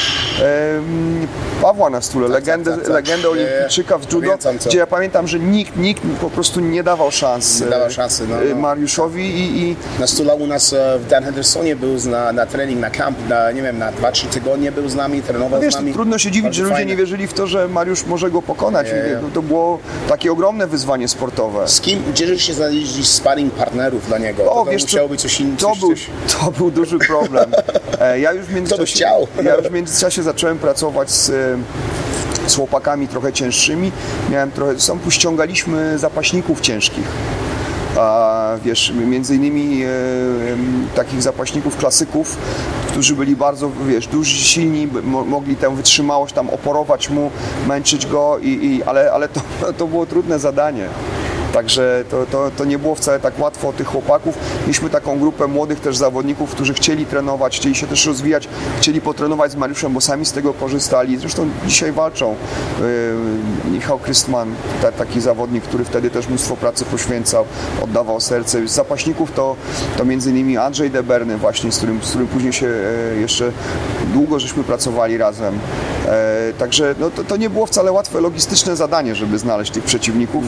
Pawła 1.62 1.90
na 1.90 1.97
stule, 2.00 2.28
legendę, 2.28 2.70
tak, 2.70 2.80
tak. 2.80 2.90
legendę 2.92 3.28
Nie, 3.28 3.34
nie. 3.34 3.46
olimpijczyka 3.50 3.98
w 3.98 4.12
judo, 4.12 4.26
Pamiętam, 4.28 4.56
gdzie 4.66 4.78
ja 4.78 4.86
pamiętam, 4.86 5.28
że 5.28 5.38
nikt, 5.38 5.76
nikt 5.76 6.02
po 6.20 6.30
prostu 6.30 6.60
nie 6.60 6.82
dawał 6.82 7.10
szans 7.10 7.60
Nie 7.60 7.66
dawał 7.66 7.90
szansy, 7.90 8.24
no, 8.28 8.42
e, 8.42 8.44
no. 8.48 8.56
Mariuszowi 8.56 9.24
i, 9.24 9.62
i 9.62 9.76
Na 10.00 10.06
stole 10.06 10.34
u 10.34 10.46
nas 10.46 10.72
e, 10.72 10.98
w 10.98 11.06
Dan 11.06 11.24
Hendersonie 11.24 11.76
był 11.76 11.96
na, 12.10 12.32
na 12.32 12.46
trening, 12.46 12.80
na 12.80 12.90
camp, 12.90 13.18
na, 13.28 13.52
nie 13.52 13.62
wiem, 13.62 13.78
na 13.78 13.92
2-3 13.92 14.26
tygodnie 14.26 14.72
był 14.72 14.88
z 14.88 14.94
nami, 14.94 15.22
trenował 15.22 15.60
Wiesz, 15.60 15.72
z 15.74 15.76
nami. 15.76 15.92
trudno 15.92 16.18
się 16.18 16.30
dziwić, 16.30 16.44
Bardzo 16.44 16.56
że 16.56 16.62
ludzie 16.62 16.74
fajne. 16.74 16.90
nie 16.90 16.96
wierzyli 16.96 17.26
w 17.26 17.32
to, 17.32 17.46
że 17.46 17.68
Mariusz 17.68 18.04
może 18.06 18.30
go 18.30 18.42
pokonać. 18.42 18.86
Nie. 18.86 19.18
To, 19.34 19.42
było 19.42 19.78
takie 20.08 20.32
ogromne 20.32 20.66
wyzwanie 20.66 21.08
sportowe. 21.08 21.68
Z 21.68 21.80
kim, 21.80 22.02
gdzie 22.10 22.38
się 22.38 22.54
znaleźli 22.54 23.04
sparring 23.06 23.54
partnerów 23.54 24.06
dla 24.06 24.18
niego? 24.18 24.52
O, 24.52 24.64
to, 24.64 24.70
wiesz, 24.70 24.82
musiało 24.82 25.08
to- 25.08 25.10
być 25.10 25.20
coś 25.20 25.40
innego. 25.40 25.60
To 25.60 25.76
był, 25.76 25.88
coś. 25.90 26.06
to 26.40 26.50
był 26.50 26.70
duży 26.70 26.98
problem. 26.98 27.50
E, 28.00 28.20
Ja 28.20 28.32
już 28.32 28.46
w 28.46 28.54
międzyczasie, 28.56 29.04
ja 29.42 29.54
już 29.56 29.66
w 29.68 29.70
międzyczasie 29.72 30.22
zacząłem 30.22 30.58
pracować 30.58 31.10
z, 31.10 31.30
z 32.48 32.56
chłopakami 32.56 33.08
trochę 33.08 33.32
cięższymi. 33.32 33.92
Miałem 34.30 34.50
trochę, 34.50 34.80
sam 34.80 34.98
ściągaliśmy 35.08 35.98
zapaśników 35.98 36.60
ciężkich. 36.60 37.04
A 37.96 38.56
wiesz, 38.64 38.92
między 39.06 39.36
innymi 39.36 39.82
e, 39.82 39.88
takich 40.94 41.22
zapaśników 41.22 41.76
klasyków, 41.76 42.36
którzy 42.88 43.14
byli 43.14 43.36
bardzo, 43.36 43.70
wiesz, 43.86 44.06
duży, 44.06 44.36
silni, 44.36 44.88
mogli 45.04 45.56
tę 45.56 45.76
wytrzymałość 45.76 46.34
tam 46.34 46.50
oporować 46.50 47.10
mu, 47.10 47.30
męczyć 47.68 48.06
go, 48.06 48.38
i, 48.38 48.48
i, 48.48 48.82
ale, 48.82 49.12
ale 49.12 49.28
to, 49.28 49.40
to 49.78 49.86
było 49.86 50.06
trudne 50.06 50.38
zadanie. 50.38 50.88
Także 51.52 52.04
to, 52.10 52.26
to, 52.26 52.50
to 52.56 52.64
nie 52.64 52.78
było 52.78 52.94
wcale 52.94 53.20
tak 53.20 53.38
łatwo 53.38 53.72
tych 53.72 53.86
chłopaków. 53.86 54.38
Mieliśmy 54.60 54.90
taką 54.90 55.18
grupę 55.18 55.46
młodych 55.46 55.80
też 55.80 55.96
zawodników, 55.96 56.50
którzy 56.50 56.74
chcieli 56.74 57.06
trenować, 57.06 57.56
chcieli 57.56 57.74
się 57.74 57.86
też 57.86 58.06
rozwijać, 58.06 58.48
chcieli 58.78 59.00
potrenować 59.00 59.52
z 59.52 59.56
Mariuszem, 59.56 59.92
bo 59.92 60.00
sami 60.00 60.26
z 60.26 60.32
tego 60.32 60.54
korzystali. 60.54 61.18
Zresztą 61.18 61.48
dzisiaj 61.66 61.92
walczą. 61.92 62.34
Yy, 62.80 63.70
Michał 63.70 63.98
Krystman, 63.98 64.54
ta, 64.82 64.92
taki 64.92 65.20
zawodnik, 65.20 65.64
który 65.64 65.84
wtedy 65.84 66.10
też 66.10 66.28
mnóstwo 66.28 66.56
pracy 66.56 66.84
poświęcał, 66.84 67.44
oddawał 67.82 68.20
serce. 68.20 68.68
Z 68.68 68.72
zapaśników 68.72 69.32
to, 69.32 69.56
to 69.96 70.04
między 70.04 70.30
innymi 70.30 70.56
Andrzej 70.56 70.90
Deberny 70.90 71.36
właśnie, 71.36 71.72
z 71.72 71.76
którym, 71.76 72.02
z 72.02 72.08
którym 72.08 72.26
później 72.26 72.52
się 72.52 72.66
e, 72.66 73.16
jeszcze 73.16 73.52
długo 74.12 74.40
żeśmy 74.40 74.64
pracowali 74.64 75.18
razem. 75.18 75.58
E, 76.06 76.38
Także 76.58 76.94
no, 77.00 77.10
to, 77.10 77.24
to 77.24 77.36
nie 77.36 77.50
było 77.50 77.66
wcale 77.66 77.92
łatwe 77.92 78.20
logistyczne 78.20 78.76
zadanie, 78.76 79.14
żeby 79.14 79.38
znaleźć 79.38 79.72
tych 79.72 79.84
przeciwników 79.84 80.44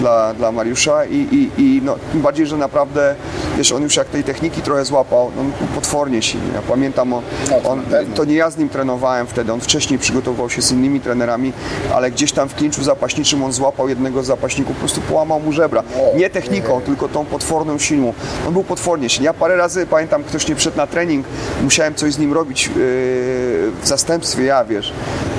dla, 0.00 0.34
dla 0.42 0.52
Mariusza 0.52 1.04
i, 1.04 1.16
i, 1.16 1.62
i 1.62 1.82
no, 1.84 1.96
tym 2.12 2.20
bardziej, 2.20 2.46
że 2.46 2.56
naprawdę, 2.56 3.14
wiesz, 3.56 3.72
on 3.72 3.82
już 3.82 3.96
jak 3.96 4.08
tej 4.08 4.24
techniki 4.24 4.62
trochę 4.62 4.84
złapał, 4.84 5.30
no, 5.36 5.40
on 5.40 5.46
był 5.46 5.68
potwornie 5.74 6.22
silny. 6.22 6.54
Ja 6.54 6.62
pamiętam, 6.62 7.12
o, 7.12 7.22
No, 7.50 7.60
to 7.60 7.70
on, 7.70 7.82
to 8.14 8.24
nie 8.24 8.34
ja 8.34 8.50
z 8.50 8.56
nim 8.56 8.68
trenowałem 8.68 9.26
wtedy, 9.26 9.52
on 9.52 9.60
wcześniej 9.60 9.98
przygotował 9.98 10.50
się 10.50 10.62
z 10.62 10.72
innymi 10.72 11.00
trenerami, 11.00 11.52
ale 11.94 12.10
gdzieś 12.10 12.32
tam 12.32 12.48
w 12.48 12.54
klinczu 12.54 12.82
zapaśniczym 12.82 13.44
on 13.44 13.52
złapał 13.52 13.88
jednego 13.88 14.22
z 14.22 14.26
zapaśników, 14.26 14.76
po 14.76 14.80
prostu 14.80 15.00
połamał 15.00 15.40
mu 15.40 15.52
żebra. 15.52 15.82
Nie 16.16 16.30
techniką, 16.30 16.80
tylko 16.80 17.08
tą 17.08 17.24
potworną 17.24 17.78
siłą. 17.78 18.12
On 18.48 18.52
był 18.52 18.64
potwornie 18.64 19.08
silny. 19.08 19.24
Ja 19.24 19.34
parę 19.34 19.56
razy, 19.56 19.86
pamiętam, 19.86 20.24
ktoś 20.24 20.48
nie 20.48 20.54
przyszedł 20.54 20.76
na 20.76 20.86
trening, 20.86 21.26
musiałem 21.62 21.94
coś 21.94 22.12
z 22.12 22.18
nim 22.18 22.32
robić 22.32 22.66
yy, 22.66 22.72
w 23.82 23.82
zastępstwie, 23.84 24.42
ja 24.42 24.64
wiesz. 24.64 24.92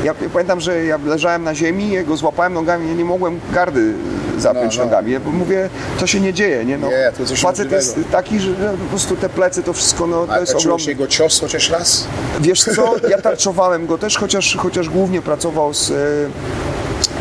Ja 0.04 0.14
pamiętam, 0.34 0.60
że 0.60 0.86
ja 0.86 1.00
leżałem 1.06 1.44
na 1.44 1.56
ziemi, 1.56 1.90
jego 1.90 2.18
złapałem 2.18 2.54
nogami, 2.54 2.88
ja 2.88 2.94
nie 2.94 3.06
mogłem 3.06 3.40
gardy 3.54 3.94
zapiąć 4.38 4.78
No, 4.78 4.84
no. 4.84 4.90
Nogami. 4.94 5.12
Ja 5.12 5.20
mówię, 5.20 5.70
to 6.00 6.08
się 6.08 6.20
nie 6.20 6.34
dzieje, 6.34 6.66
nie? 6.66 6.78
No, 6.78 6.88
Nie, 6.88 7.12
to 7.18 7.26
coś 7.26 7.40
facet 7.40 7.72
jest 7.72 8.00
taki, 8.12 8.40
że 8.40 8.54
po 8.54 8.90
prostu 8.90 9.16
te 9.16 9.30
plecy, 9.30 9.64
to 9.64 9.74
wszystko, 9.74 10.08
no, 10.08 10.28
to 10.28 10.34
A, 10.34 10.40
jest 10.40 10.56
ogromne. 10.56 10.86
jego 10.86 11.08
cios 11.08 11.40
chociaż 11.40 11.70
raz? 11.70 12.08
Wiesz 12.42 12.64
co, 12.64 12.96
ja 13.10 13.22
tarczowałem 13.22 13.88
go 13.88 13.98
też, 13.98 14.18
chociaż, 14.18 14.58
chociaż 14.58 14.90
głównie 14.90 15.22
pracował 15.22 15.74
z, 15.74 15.92
e, 15.92 15.96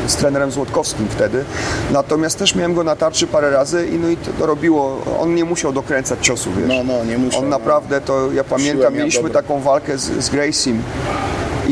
z 0.09 0.17
trenerem 0.17 0.51
Złotkowskim 0.51 1.07
wtedy. 1.11 1.45
Natomiast 1.91 2.39
też 2.39 2.55
miałem 2.55 2.75
go 2.75 2.85
na 2.85 2.97
tarczy 2.97 3.27
parę 3.27 3.51
razy 3.51 3.87
i 3.87 3.99
no 3.99 4.09
i 4.09 4.17
to, 4.17 4.47
robiło, 4.47 4.99
on 5.21 5.35
nie 5.35 5.45
musiał 5.45 5.73
dokręcać 5.73 6.19
ciosu, 6.27 6.51
wiesz. 6.57 6.69
No, 6.69 6.85
no, 6.85 7.05
nie 7.05 7.19
musiał, 7.19 7.41
On 7.41 7.49
no. 7.49 7.59
naprawdę 7.59 8.01
to, 8.01 8.33
ja 8.33 8.45
pamiętam, 8.45 8.95
mieliśmy 8.95 9.31
taką 9.31 9.61
walkę 9.61 9.99
z, 9.99 10.25
z 10.25 10.31
Graciem. 10.31 10.83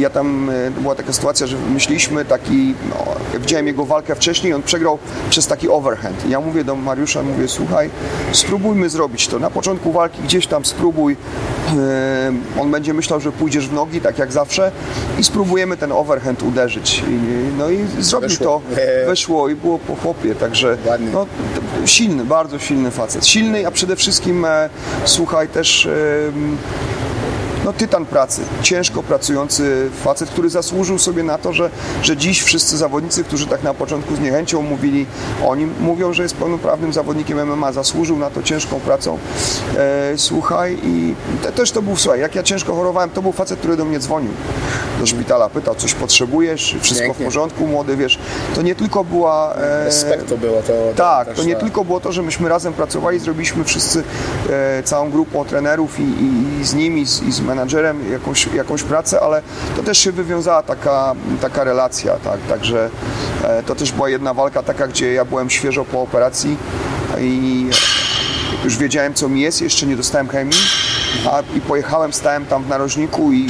I 0.01 0.03
ja 0.03 0.11
tam, 0.11 0.51
e, 0.51 0.71
była 0.71 0.95
taka 0.95 1.13
sytuacja, 1.13 1.47
że 1.47 1.57
myśleliśmy 1.75 2.25
taki, 2.25 2.75
no, 2.91 2.97
widziałem 3.41 3.67
jego 3.67 3.85
walkę 3.85 4.15
wcześniej, 4.15 4.55
on 4.55 4.63
przegrał 4.63 4.99
przez 5.31 5.47
taki 5.47 5.69
overhand. 5.69 6.27
I 6.27 6.31
ja 6.31 6.41
mówię 6.41 6.65
do 6.65 6.77
Mariusza, 6.77 7.23
mówię, 7.23 7.49
słuchaj, 7.49 7.91
spróbujmy 8.33 8.91
zrobić 8.91 9.29
to. 9.29 9.39
Na 9.39 9.51
początku 9.51 9.93
walki 9.93 10.23
gdzieś 10.23 10.47
tam 10.47 10.65
spróbuj, 10.65 11.17
e, 11.79 12.61
on 12.61 12.71
będzie 12.71 12.95
myślał, 12.95 13.21
że 13.21 13.33
pójdziesz 13.33 13.69
w 13.69 13.73
nogi, 13.73 14.01
tak 14.01 14.19
jak 14.19 14.33
zawsze 14.33 14.73
i 15.19 15.25
spróbujemy 15.25 15.77
ten 15.77 15.93
overhand 15.93 16.43
uderzyć. 16.43 17.05
No 17.59 17.71
i 17.71 17.87
zrobił 17.99 18.29
Weszło. 18.29 18.47
to, 18.47 18.63
weszło 19.07 19.49
i 19.49 19.55
było 19.55 19.79
po 19.79 19.97
chłopie, 19.97 20.35
także 20.35 20.77
no, 21.13 21.27
silny, 21.87 22.25
bardzo 22.25 22.59
silny 22.59 22.91
facet. 22.91 23.27
Silny, 23.27 23.67
a 23.67 23.71
przede 23.71 23.97
wszystkim, 23.97 24.45
e, 24.45 24.69
słuchaj, 25.05 25.49
też... 25.49 25.89
no, 27.65 27.73
tytan 27.73 28.07
pracy, 28.07 28.43
ciężko 28.63 29.03
pracujący 29.03 29.91
facet, 30.05 30.31
który 30.31 30.51
zasłużył 30.51 30.99
sobie 30.99 31.23
na 31.23 31.39
to, 31.39 31.53
że, 31.53 31.71
że 32.03 32.17
dziś 32.17 32.43
wszyscy 32.43 32.77
zawodnicy, 32.77 33.25
którzy 33.25 33.47
tak 33.47 33.63
na 33.63 33.75
początku 33.75 34.17
z 34.17 34.21
niechęcią 34.21 34.63
mówili 34.63 35.07
o 35.45 35.55
nim, 35.55 35.75
mówią, 35.81 36.13
że 36.13 36.23
jest 36.23 36.37
pełnoprawnym 36.37 36.93
zawodnikiem 36.93 37.47
MMA, 37.47 37.73
zasłużył 37.73 38.19
na 38.19 38.31
to 38.31 38.43
ciężką 38.43 38.81
pracą. 38.81 39.19
E, 39.77 40.13
słuchaj, 40.19 40.79
i 40.85 41.15
te, 41.43 41.53
też 41.53 41.71
to 41.71 41.83
był, 41.83 41.97
słuchaj, 41.97 42.21
jak 42.21 42.35
ja 42.35 42.43
ciężko 42.43 42.75
chorowałem, 42.75 43.11
to 43.11 43.23
był 43.23 43.33
facet, 43.33 43.59
który 43.59 43.77
do 43.77 43.85
mnie 43.85 43.99
dzwonił 43.99 44.33
do 45.01 45.07
szpitala, 45.07 45.49
pytał, 45.49 45.75
coś 45.75 45.95
potrzebujesz, 45.95 46.77
wszystko 46.81 47.07
Pięknie. 47.07 47.25
w 47.25 47.29
porządku, 47.29 47.67
młody, 47.67 47.97
wiesz. 47.97 48.19
To 48.55 48.63
nie 48.63 48.75
tylko 48.75 49.05
była... 49.05 49.55
E, 49.55 49.85
Respekt 49.85 50.29
to 50.29 50.37
było 50.37 50.63
to. 50.63 50.73
tak, 50.97 51.29
też 51.29 51.37
to 51.37 51.45
nie 51.45 51.55
tak. 51.55 51.63
tylko 51.63 51.85
było 51.85 52.01
to, 52.01 52.13
że 52.13 52.23
myśmy 52.23 52.49
razem 52.49 52.73
pracowali, 52.73 53.19
zrobiliśmy 53.19 53.65
wszyscy 53.65 54.03
e, 54.51 54.83
całą 54.83 55.11
grupą 55.11 55.45
trenerów 55.45 56.01
i, 56.01 56.03
i, 56.03 56.61
i 56.61 56.65
z 56.65 56.75
nimi, 56.75 57.07
z, 57.07 57.23
i 57.23 57.33
z 57.33 57.41
menadżerem 57.51 58.13
jakąś, 58.13 58.47
jakąś 58.47 58.83
pracę, 58.83 59.21
ale 59.21 59.43
to 59.77 59.83
też 59.83 59.99
się 59.99 60.13
wywiązała 60.13 60.63
taka, 60.63 61.15
taka 61.41 61.65
relacja, 61.65 62.17
tak, 62.17 62.41
także 62.49 62.91
e, 63.45 63.63
to 63.63 63.75
też 63.75 63.93
była 63.93 64.09
jedna 64.09 64.35
walka 64.35 64.63
taka, 64.63 64.87
gdzie 64.87 65.13
ja 65.13 65.25
byłem 65.25 65.51
świeżo 65.51 65.85
po 65.85 66.03
operacji 66.03 66.57
i 67.21 67.67
już 68.65 68.77
wiedziałem 68.77 69.15
co 69.15 69.29
mi 69.29 69.41
jest, 69.41 69.63
jeszcze 69.63 69.87
nie 69.87 69.97
dostałem 69.97 70.29
chemii, 70.29 70.59
a, 71.31 71.43
i 71.57 71.61
pojechałem, 71.61 72.13
stałem 72.13 72.47
tam 72.47 72.65
w 72.65 72.69
narożniku 72.69 73.33
i 73.33 73.49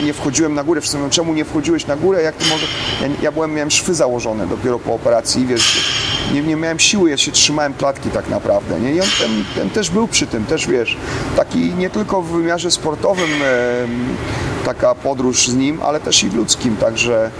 i 0.00 0.04
nie 0.04 0.12
wchodziłem 0.12 0.54
na 0.54 0.64
górę. 0.64 0.80
Wszyscy 0.80 0.98
mówią, 0.98 1.10
czemu 1.10 1.34
nie 1.34 1.44
wchodziłeś 1.44 1.86
na 1.86 1.96
górę, 1.96 2.22
jak 2.22 2.36
ty 2.36 2.44
może... 2.50 2.66
Ja, 3.02 3.08
ja 3.22 3.32
byłem, 3.32 3.54
miałem 3.54 3.70
szwy 3.70 3.94
założone 3.94 4.46
dopiero 4.46 4.78
po 4.78 4.94
operacji, 4.94 5.46
wiesz, 5.46 5.90
nie, 6.34 6.42
nie 6.42 6.56
miałem 6.56 6.78
siły, 6.78 7.10
ja 7.10 7.16
się 7.16 7.32
trzymałem 7.32 7.74
klatki 7.74 8.10
tak 8.10 8.28
naprawdę, 8.28 8.80
nie? 8.80 8.92
I 8.94 9.00
on 9.00 9.06
ten, 9.20 9.44
ten 9.54 9.70
też 9.70 9.90
był 9.90 10.08
przy 10.08 10.26
tym, 10.26 10.44
też 10.44 10.66
wiesz, 10.66 10.96
taki 11.36 11.58
nie 11.58 11.90
tylko 11.90 12.22
w 12.22 12.28
wymiarze 12.28 12.70
sportowym 12.70 13.30
em, 13.30 14.16
taka 14.64 14.94
podróż 14.94 15.48
z 15.48 15.54
nim, 15.54 15.82
ale 15.82 16.00
też 16.00 16.24
i 16.24 16.28
w 16.28 16.34
ludzkim, 16.34 16.76
także, 16.76 17.30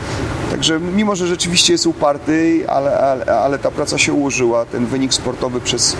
także 0.50 0.80
mimo, 0.80 1.16
że 1.16 1.26
rzeczywiście 1.26 1.72
jest 1.72 1.86
uparty, 1.86 2.64
ale, 2.68 2.98
ale, 2.98 3.24
ale 3.24 3.58
ta 3.58 3.70
praca 3.70 3.98
się 3.98 4.12
ułożyła, 4.12 4.64
ten 4.64 4.86
wynik 4.86 5.14
sportowy 5.14 5.60
przez 5.60 5.96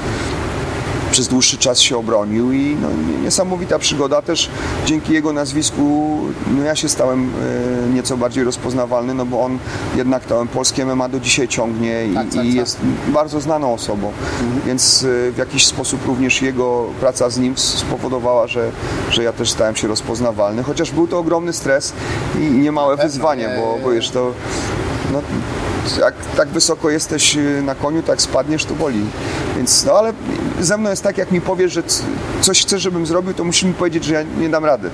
przez 1.17 1.29
dłuższy 1.29 1.59
czas 1.59 1.81
się 1.81 1.99
obronił 1.99 2.53
i 2.53 2.77
no, 2.83 2.89
nie- 2.91 3.19
niesamowita 3.25 3.79
przygoda 3.79 4.23
też 4.23 4.49
dzięki 4.87 5.13
jego 5.13 5.33
nazwisku 5.33 6.19
no, 6.57 6.65
ja 6.65 6.77
się 6.77 6.89
stałem 6.89 7.31
e, 7.91 7.95
nieco 7.95 8.17
bardziej 8.17 8.45
rozpoznawalny, 8.45 9.15
no 9.15 9.27
bo 9.27 9.43
on 9.45 9.59
jednak 9.97 10.25
to 10.25 10.47
polskie 10.55 10.85
MMA 10.87 11.09
do 11.09 11.21
dzisiaj 11.21 11.49
ciągnie 11.49 12.07
i, 12.07 12.15
Tak, 12.15 12.25
tak, 12.25 12.35
i 12.35 12.37
tak. 12.37 12.55
jest 12.55 12.79
bardzo 13.09 13.41
znaną 13.41 13.75
osobą, 13.75 14.13
więc 14.67 15.05
e, 15.29 15.33
w 15.33 15.37
jakiś 15.39 15.67
sposób 15.67 16.07
również 16.07 16.43
jego 16.43 16.85
praca 17.01 17.31
z 17.31 17.39
nim 17.39 17.57
spowodowała, 17.57 18.47
że, 18.47 18.71
że 19.11 19.23
ja 19.23 19.33
też 19.33 19.51
stałem 19.51 19.77
się 19.77 19.89
rozpoznawalny, 19.89 20.63
chociaż 20.63 20.91
był 20.91 21.09
to 21.09 21.19
ogromny 21.19 21.53
stres 21.53 21.93
i 22.41 22.51
niemałe 22.51 22.97
wyzwanie, 22.97 23.49
nie, 23.49 23.57
bo, 23.63 23.79
bo 23.85 23.91
wiesz, 23.91 24.11
to 24.11 24.33
no, 25.13 25.21
jak 26.01 26.15
tak 26.37 26.49
wysoko 26.49 26.91
jesteś 26.91 27.37
y, 27.37 27.63
na 27.63 27.75
koniu, 27.75 28.03
tak 28.03 28.23
spadniesz, 28.23 28.65
to 28.65 28.75
boli. 28.75 29.05
Więc, 29.57 29.85
no 29.85 29.93
ale 29.93 30.13
ze 30.61 30.79
mną 30.79 30.91
jest 30.91 31.03
tak, 31.03 31.19
jak 31.19 31.31
mi 31.33 31.41
powiesz, 31.41 31.73
że 31.73 31.83
coś 32.41 32.63
chcesz, 32.63 32.83
żebym 32.83 33.07
zrobił, 33.07 33.35
to 33.35 33.45
musisz 33.45 33.63
mi 33.65 33.75
powiedzieć, 33.75 34.05
że 34.05 34.15
ja 34.15 34.23
nie 34.39 34.49
dam 34.49 34.65
rady. 34.65 34.91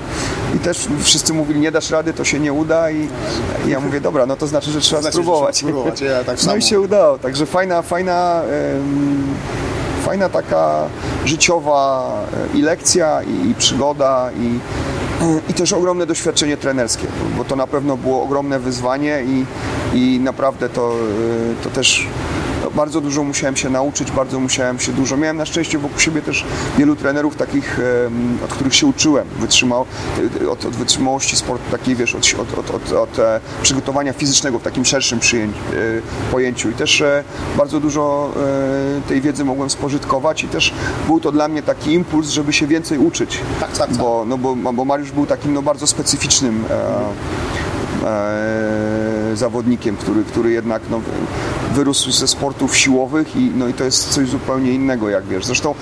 I 0.56 0.58
też 0.58 0.88
wszyscy 1.02 1.34
mówili, 1.34 1.60
nie 1.60 1.72
dasz 1.72 1.90
rady, 1.90 2.12
to 2.12 2.24
się 2.24 2.40
nie 2.40 2.52
uda 2.52 2.90
i, 2.90 3.08
i 3.66 3.70
ja 3.70 3.80
mówię, 3.80 4.00
dobra, 4.00 4.26
no 4.26 4.36
to 4.36 4.46
znaczy, 4.46 4.70
że 4.70 4.80
trzeba 4.80 5.02
Znaczy, 5.02 5.16
że 5.16 5.22
spróbować. 5.22 5.56
trzeba 5.56 5.70
spróbować, 5.72 6.00
ja 6.00 6.24
tak 6.24 6.38
no 6.46 6.56
i 6.56 6.62
się 6.62 6.80
udało, 6.80 7.18
także 7.18 7.46
fajna, 7.46 7.82
fajna, 7.82 8.42
fajna 10.04 10.28
taka 10.28 10.84
życiowa 11.24 12.12
e, 12.54 12.58
i 12.58 12.62
lekcja, 12.62 13.22
i, 13.22 13.50
i 13.50 13.54
przygoda, 13.54 14.30
i, 14.40 14.58
i 15.48 15.54
też 15.54 15.72
ogromne 15.72 16.06
doświadczenie 16.06 16.56
trenerskie, 16.56 17.06
bo 17.38 17.44
to 17.44 17.56
na 17.56 17.66
pewno 17.66 17.96
było 17.96 18.22
ogromne 18.22 18.58
wyzwanie 18.58 19.22
i, 19.26 19.44
i 19.98 20.20
naprawdę 20.20 20.68
to, 20.68 20.92
e, 20.92 21.62
to 21.64 21.70
też 21.70 22.06
bardzo 22.76 23.00
dużo 23.00 23.22
musiałem 23.22 23.56
się 23.56 23.70
nauczyć, 23.70 24.10
bardzo 24.10 24.40
musiałem 24.40 24.78
się 24.78 24.92
dużo. 24.92 25.16
Miałem 25.16 25.36
na 25.36 25.46
szczęście 25.46 25.78
wokół 25.78 25.98
siebie 25.98 26.22
też 26.22 26.44
wielu 26.78 26.96
trenerów 26.96 27.36
takich, 27.36 27.80
od 28.44 28.50
których 28.52 28.74
się 28.74 28.86
uczyłem, 28.86 29.28
wytrzymał, 29.38 29.86
od, 30.50 30.64
od 30.64 30.76
wytrzymałości 30.76 31.36
sportu, 31.36 31.70
takiej 31.70 31.96
wiesz, 31.96 32.14
od, 32.14 32.58
od, 32.58 32.70
od, 32.70 32.92
od, 32.92 33.18
e, 33.18 33.40
przygotowania 33.62 34.12
fizycznego 34.12 34.58
w 34.58 34.62
takim 34.62 34.84
szerszym 34.84 35.20
przyjęć, 35.20 35.56
e, 35.56 36.30
pojęciu 36.30 36.70
i 36.70 36.72
też 36.72 37.00
e, 37.00 37.24
bardzo 37.56 37.80
dużo 37.80 38.32
e, 38.36 39.08
tej 39.08 39.20
wiedzy 39.20 39.44
mogłem 39.44 39.70
spożytkować 39.70 40.44
i 40.44 40.48
też 40.48 40.74
był 41.06 41.20
to 41.20 41.32
dla 41.32 41.48
mnie 41.48 41.62
taki 41.62 41.92
impuls, 41.92 42.28
żeby 42.28 42.52
się 42.52 42.66
więcej 42.66 42.98
uczyć. 42.98 43.38
Tak, 43.60 43.72
tak, 43.72 43.88
tak. 43.88 43.96
Bo, 43.96 44.24
no 44.28 44.38
bo, 44.38 44.56
bo 44.56 44.84
Mariusz 44.84 45.10
był 45.10 45.26
takim 45.26 45.54
no, 45.54 45.62
bardzo 45.62 45.86
specyficznym 45.86 46.64
e, 46.70 48.08
e, 48.08 49.21
zawodnikiem, 49.36 49.96
który, 49.96 50.24
który 50.24 50.50
jednak 50.50 50.82
no, 50.90 51.00
wyrósł 51.74 52.10
ze 52.10 52.28
sportów 52.28 52.76
siłowych 52.76 53.36
i, 53.36 53.50
no, 53.56 53.68
i 53.68 53.72
to 53.74 53.84
jest 53.84 54.08
coś 54.10 54.28
zupełnie 54.28 54.72
innego, 54.72 55.08
jak 55.10 55.24
wiesz. 55.26 55.44
Zresztą 55.46 55.74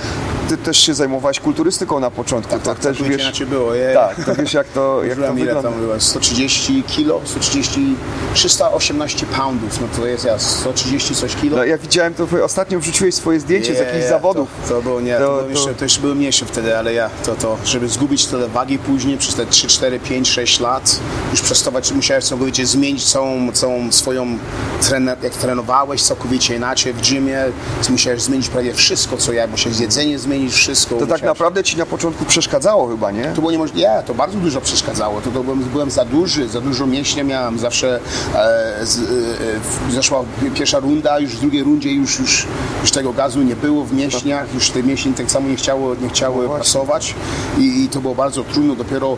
ty 0.49 0.57
też 0.57 0.79
się 0.79 0.95
zajmowałeś 0.95 1.41
kulturystyką 1.41 2.01
na 2.01 2.11
początku, 2.11 2.53
to 2.53 2.59
tak, 2.59 2.77
też 2.79 2.85
całkowicie 2.85 3.11
wiesz... 3.17 3.23
inaczej 3.27 3.47
było. 3.47 3.75
Je, 3.75 3.95
Tak, 3.95 4.25
to 4.25 4.35
wiesz 4.35 4.55
jak 4.55 4.67
to, 4.69 5.01
jak 5.05 5.19
to 5.19 5.35
wygląda. 5.35 5.63
tam 5.71 5.81
było? 5.81 6.01
130 6.01 6.83
kilo, 6.83 7.21
130, 7.25 7.97
318 8.35 9.27
poundów, 9.27 9.81
no 9.81 9.87
to 9.97 10.07
jest 10.07 10.25
ja 10.25 10.39
130 10.39 11.15
coś 11.15 11.37
kilo. 11.37 11.57
No, 11.57 11.65
ja 11.65 11.79
widziałem 11.79 12.15
to, 12.15 12.27
ostatnio 12.45 12.81
wrzuciłeś 12.81 13.15
swoje 13.15 13.41
zdjęcie 13.41 13.75
z 13.75 13.79
Nie, 13.79 13.85
jakichś 13.85 14.03
nie, 14.05 14.09
zawodów. 14.09 14.49
To, 14.69 14.75
to 14.75 14.83
było 14.83 15.01
nie, 15.01 15.15
to, 15.19 15.27
To- 15.27 15.37
było 15.37 15.49
Jeszcze, 15.51 15.75
to 15.75 15.85
jeszcze 15.85 16.01
były 16.01 16.15
mniejsze 16.15 16.47
wtedy, 16.47 16.79
ale 16.79 16.95
ja 16.95 17.11
to, 17.27 17.35
to 17.35 17.57
żeby 17.65 17.89
zgubić 17.89 18.27
tyle 18.27 18.49
wagi 18.49 18.79
później 18.79 19.19
przez 19.19 19.35
te 19.35 19.47
3, 19.47 19.69
4, 19.69 20.01
5, 20.01 20.29
6 20.29 20.61
lat, 20.61 21.01
już 21.31 21.41
przestować, 21.41 21.93
musiałeś 21.93 22.25
całkowicie 22.25 22.67
zmienić 22.67 23.05
całą, 23.13 23.40
całą 23.53 23.93
swoją 23.93 24.39
trener, 24.81 25.19
jak 25.23 25.33
trenowałeś 25.33 26.03
całkowicie 26.03 26.57
inaczej 26.57 26.93
w 26.93 27.11
gymie, 27.11 27.39
musiałeś 27.91 28.23
zmienić 28.23 28.49
prawie 28.49 28.75
wszystko, 28.75 29.17
co 29.17 29.33
ja, 29.33 29.47
musiałeś 29.47 29.81
jedzenie 29.81 30.19
zmienić, 30.19 30.53
wszystko. 30.53 30.95
To 30.95 31.01
tak 31.01 31.09
musiałeś- 31.09 31.23
naprawdę 31.23 31.65
ci 31.65 31.77
na 31.77 31.87
początku 31.87 32.25
przeszkadzało 32.25 32.89
chyba, 32.89 33.11
nie? 33.11 33.25
to 33.25 33.41
było 33.41 33.51
niemożliwe. 33.53 33.89
Nie, 33.89 34.03
to 34.07 34.15
bardzo 34.15 34.39
dużo 34.39 34.61
przeszkadzało. 34.61 35.21
To, 35.21 35.31
to 35.31 35.43
byłem, 35.43 35.59
byłem 35.59 35.91
za 35.91 36.05
duży, 36.05 36.49
za 36.49 36.61
dużo 36.61 36.87
mięśnia 36.87 37.25
miałem. 37.25 37.59
Zawsze 37.59 38.01
e, 38.35 38.87
z, 38.87 38.99
e, 38.99 39.93
zaszła 39.93 40.25
pierwsza 40.55 40.79
runda, 40.79 41.19
już 41.19 41.37
w 41.37 41.41
drugiej 41.41 41.63
rundzie 41.63 41.93
już, 41.93 42.19
już, 42.19 42.47
już 42.81 42.91
tego 42.91 43.13
gazu 43.13 43.43
nie 43.43 43.57
było 43.57 43.85
w 43.85 43.93
mięśniach, 43.93 44.55
już 44.55 44.71
te 44.71 44.83
mięśnie 44.83 45.13
tak 45.13 45.31
samo 45.31 45.49
nie 45.49 45.57
chciało, 45.57 45.95
nie 45.95 46.09
chciały 46.09 46.49
No 46.49 46.59
pasować 46.59 47.15
I, 47.59 47.85
i 47.85 47.89
to 47.89 48.01
było 48.01 48.15
bardzo 48.15 48.45
trudno. 48.45 48.75
Dopiero 48.75 49.17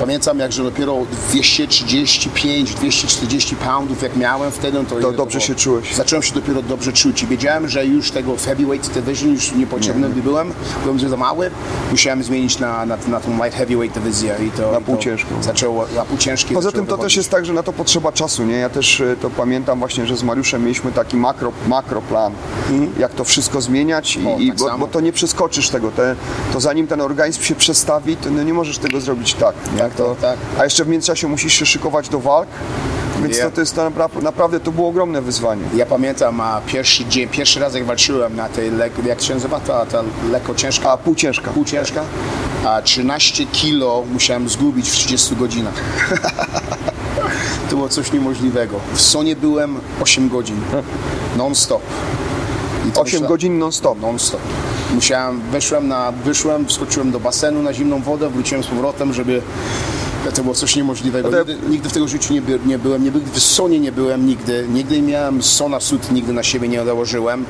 pamiętam, 0.00 0.38
jak 0.38 0.52
że 0.52 0.62
dopiero 0.62 0.98
235, 1.28 2.74
240 2.74 3.56
poundów 3.64 4.02
jak 4.02 4.16
miałem 4.16 4.50
wtedy, 4.50 4.78
no 4.78 4.84
to, 4.84 4.98
ile 5.00 5.12
dobrze 5.12 5.40
się 5.40 5.54
czułeś. 5.54 5.94
Zacząłem 5.94 6.22
się 6.22 6.34
dopiero 6.34 6.62
dobrze 6.62 6.92
czuć 6.92 7.22
i 7.22 7.26
wiedziałem, 7.26 7.68
że 7.68 7.86
już 7.86 8.10
tego 8.10 8.36
w 8.36 8.46
heavyweight 8.46 8.98
division 8.98 9.32
już 9.32 9.52
niepotrzebny 9.52 10.08
nie 10.16 10.22
byłem, 10.22 10.52
byłem 10.82 10.98
za 10.98 11.16
mały, 11.16 11.50
musiałem 11.90 12.22
zmienić 12.22 12.58
na, 12.58 12.86
na, 12.86 12.96
na 13.08 13.20
tą 13.20 13.44
light 13.44 13.58
heavyweight 13.58 13.98
dywizję 13.98 14.36
i 14.46 14.50
to, 14.50 14.72
Na 14.72 14.78
to 14.78 14.80
półciężką. 14.80 15.42
Zaczęło, 15.42 15.86
na 15.96 16.04
półciężkie 16.04 16.54
Poza 16.54 16.72
tym 16.72 16.86
to 16.86 16.98
też 16.98 17.16
jest 17.16 17.30
tak, 17.30 17.46
że 17.46 17.52
na 17.52 17.62
to 17.62 17.72
potrzeba 17.72 18.12
czasu, 18.12 18.44
nie? 18.44 18.56
Ja 18.56 18.68
też 18.70 19.00
e, 19.00 19.16
to 19.16 19.30
pamiętam 19.30 19.78
właśnie, 19.78 20.06
że 20.06 20.16
z 20.16 20.22
Mariuszem 20.22 20.62
mieliśmy 20.62 20.92
taki 20.92 21.16
makro, 21.16 21.52
makroplan, 21.68 22.32
jak 22.98 23.14
to 23.14 23.24
wszystko 23.24 23.60
zmieniać 23.60 24.16
i, 24.16 24.24
Mhm. 24.24 24.36
O, 24.36 24.40
i 24.40 24.48
tak 24.48 24.58
bo, 24.58 24.78
bo 24.78 24.86
to 24.86 25.00
nie 25.00 25.12
przeskoczysz 25.12 25.68
tego, 25.68 25.90
te, 25.90 26.16
to 26.52 26.60
zanim 26.60 26.86
ten 26.86 27.00
organizm 27.00 27.42
się 27.42 27.54
przestawi, 27.54 28.16
to 28.16 28.30
no 28.30 28.42
nie 28.42 28.54
możesz 28.54 28.78
tego 28.78 29.00
zrobić 29.00 29.34
tak, 29.34 29.54
nie? 29.72 29.78
Tak, 29.78 29.94
to, 29.94 30.08
tak, 30.20 30.20
tak. 30.20 30.60
A 30.60 30.64
jeszcze 30.64 30.84
w 30.84 30.88
międzyczasie 30.88 31.28
musisz 31.28 31.52
się 31.54 31.66
szykować 31.66 32.08
do 32.08 32.20
walk, 32.20 32.48
więc 33.22 33.38
Ja. 33.38 33.44
to, 33.44 33.50
to 33.50 33.60
jest 33.60 33.76
naprawdę, 34.22 34.60
to 34.60 34.72
było 34.72 34.88
ogromne 34.88 35.22
wyzwanie. 35.22 35.62
Ja 35.74 35.86
pamiętam 35.86 36.40
a 36.40 36.60
pierwszy 36.66 37.04
dzień, 37.04 37.28
pierwszy 37.28 37.60
raz 37.60 37.74
jak 37.74 37.84
walczyłem 37.84 38.36
na 38.36 38.48
tej, 38.48 38.70
jak 39.06 39.22
się 39.22 39.34
nazywa 39.34 39.60
ta, 39.60 39.86
ta 39.86 40.02
lekko 40.30 40.54
ciężka, 40.54 40.90
A 40.90 40.96
półciężka. 40.96 41.50
półciężka, 41.50 42.02
a 42.66 42.82
13 42.82 43.46
kilo 43.46 44.04
musiałem 44.12 44.48
zgubić 44.48 44.88
w 44.90 44.92
30 44.92 45.36
godzinach. 45.36 45.74
to 47.70 47.76
było 47.76 47.88
coś 47.88 48.12
niemożliwego. 48.12 48.76
W 48.94 49.00
Sonie 49.00 49.36
byłem 49.36 49.76
8 50.02 50.28
godzin, 50.28 50.56
non-stop. 51.36 51.82
I 52.88 52.92
to 52.92 53.00
8 53.00 53.20
myśla- 53.20 53.28
godzin 53.28 53.58
non-stop. 53.58 54.00
non-stop. 54.00 54.40
Musiałem, 54.94 55.40
weszłem 55.40 55.88
na, 55.88 56.12
wyszłem, 56.12 56.66
wskoczyłem 56.66 57.10
do 57.10 57.20
basenu 57.20 57.62
na 57.62 57.72
zimną 57.72 58.02
wodę, 58.02 58.28
wróciłem 58.30 58.64
z 58.64 58.66
powrotem, 58.66 59.12
żeby 59.12 59.42
to 60.32 60.42
było 60.42 60.54
coś 60.54 60.76
niemożliwego. 60.76 61.30
No 61.30 61.36
to- 61.44 61.52
Nigdy, 61.52 61.68
nigdy 61.68 61.88
w 61.88 61.92
tego 61.92 62.08
życiu 62.08 62.34
nie, 62.34 62.42
by, 62.42 62.58
nie 62.66 62.78
byłem, 62.78 63.04
nie, 63.04 63.10
by- 63.12 63.20
w 63.20 63.40
Sonie 63.42 63.80
nie 63.80 63.92
byłem 63.92 64.26
nigdy, 64.26 64.66
nigdy 64.68 65.02
miałem 65.02 65.42
Sona 65.42 65.80
sut, 65.80 66.12
nigdy 66.12 66.32
na 66.32 66.42
siebie 66.42 66.68
nie 66.68 66.84
założyłem. 66.84 67.44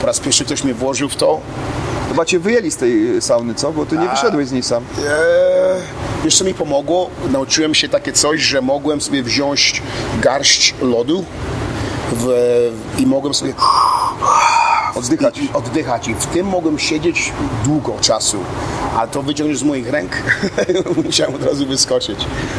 Po 0.00 0.06
raz 0.06 0.20
pierwszy 0.20 0.44
ktoś 0.44 0.64
mnie 0.64 0.74
włożył 0.74 1.08
w 1.08 1.16
to. 1.16 1.40
Chyba 2.08 2.24
cię 2.24 2.38
wyjęli 2.38 2.70
z 2.70 2.76
tej 2.76 3.22
sauny, 3.22 3.54
co? 3.54 3.72
Bo 3.72 3.86
ty 3.86 3.98
nie 3.98 4.08
wyszedłeś 4.08 4.48
z 4.48 4.52
niej 4.52 4.62
sam. 4.62 4.84
Eee, 6.24 6.30
co 6.30 6.44
mi 6.44 6.54
pomogło? 6.54 7.10
Nauczyłem 7.32 7.74
się 7.74 7.88
takie 7.88 8.12
coś, 8.12 8.40
że 8.40 8.62
mogłem 8.62 9.00
sobie 9.00 9.22
wziąć 9.22 9.82
garść 10.22 10.74
lodu 10.82 11.24
w, 12.12 12.28
i 12.98 13.06
mogłem 13.06 13.34
sobie 13.34 13.54
Oddychać. 14.94 15.38
I, 15.38 15.44
i 15.44 15.52
oddychać. 15.52 16.08
I 16.08 16.14
w 16.14 16.26
tym 16.26 16.46
mogłem 16.46 16.78
siedzieć 16.78 17.32
długo 17.64 17.96
czasu. 18.00 18.38
A 18.96 19.06
to 19.06 19.22
wyciągniesz 19.22 19.58
z 19.58 19.62
moich 19.62 19.90
ręk, 19.90 20.12
musiałem 21.04 21.34
od 21.34 21.42
razu 21.42 21.66
wyskoczyć. 21.66 22.18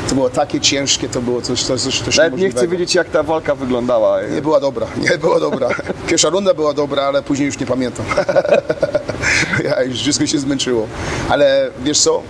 To 0.09 0.15
było 0.15 0.29
takie 0.29 0.61
ciężkie, 0.61 1.09
to 1.09 1.21
było 1.21 1.41
coś, 1.41 1.63
coś, 1.63 1.81
coś, 1.81 2.01
coś 2.01 2.17
Nawet 2.17 2.39
nie 2.39 2.49
chcę 2.49 2.67
wiedzieć, 2.67 2.95
jak 2.95 3.09
ta 3.09 3.23
walka 3.23 3.55
wyglądała. 3.55 4.21
Nie 4.21 4.41
była 4.41 4.59
dobra, 4.59 4.87
nie 4.97 5.17
była 5.17 5.39
dobra. 5.39 5.69
Pierwsza 6.07 6.29
runda 6.29 6.53
była 6.53 6.73
dobra, 6.73 7.03
ale 7.03 7.23
później 7.23 7.45
już 7.45 7.59
nie 7.59 7.65
pamiętam. 7.65 8.05
ja 9.65 9.83
już 9.83 9.99
wszystko 9.99 10.27
się 10.27 10.39
zmęczyło. 10.39 10.87
Ale 11.29 11.69
wiesz 11.83 11.99
co? 11.99 12.21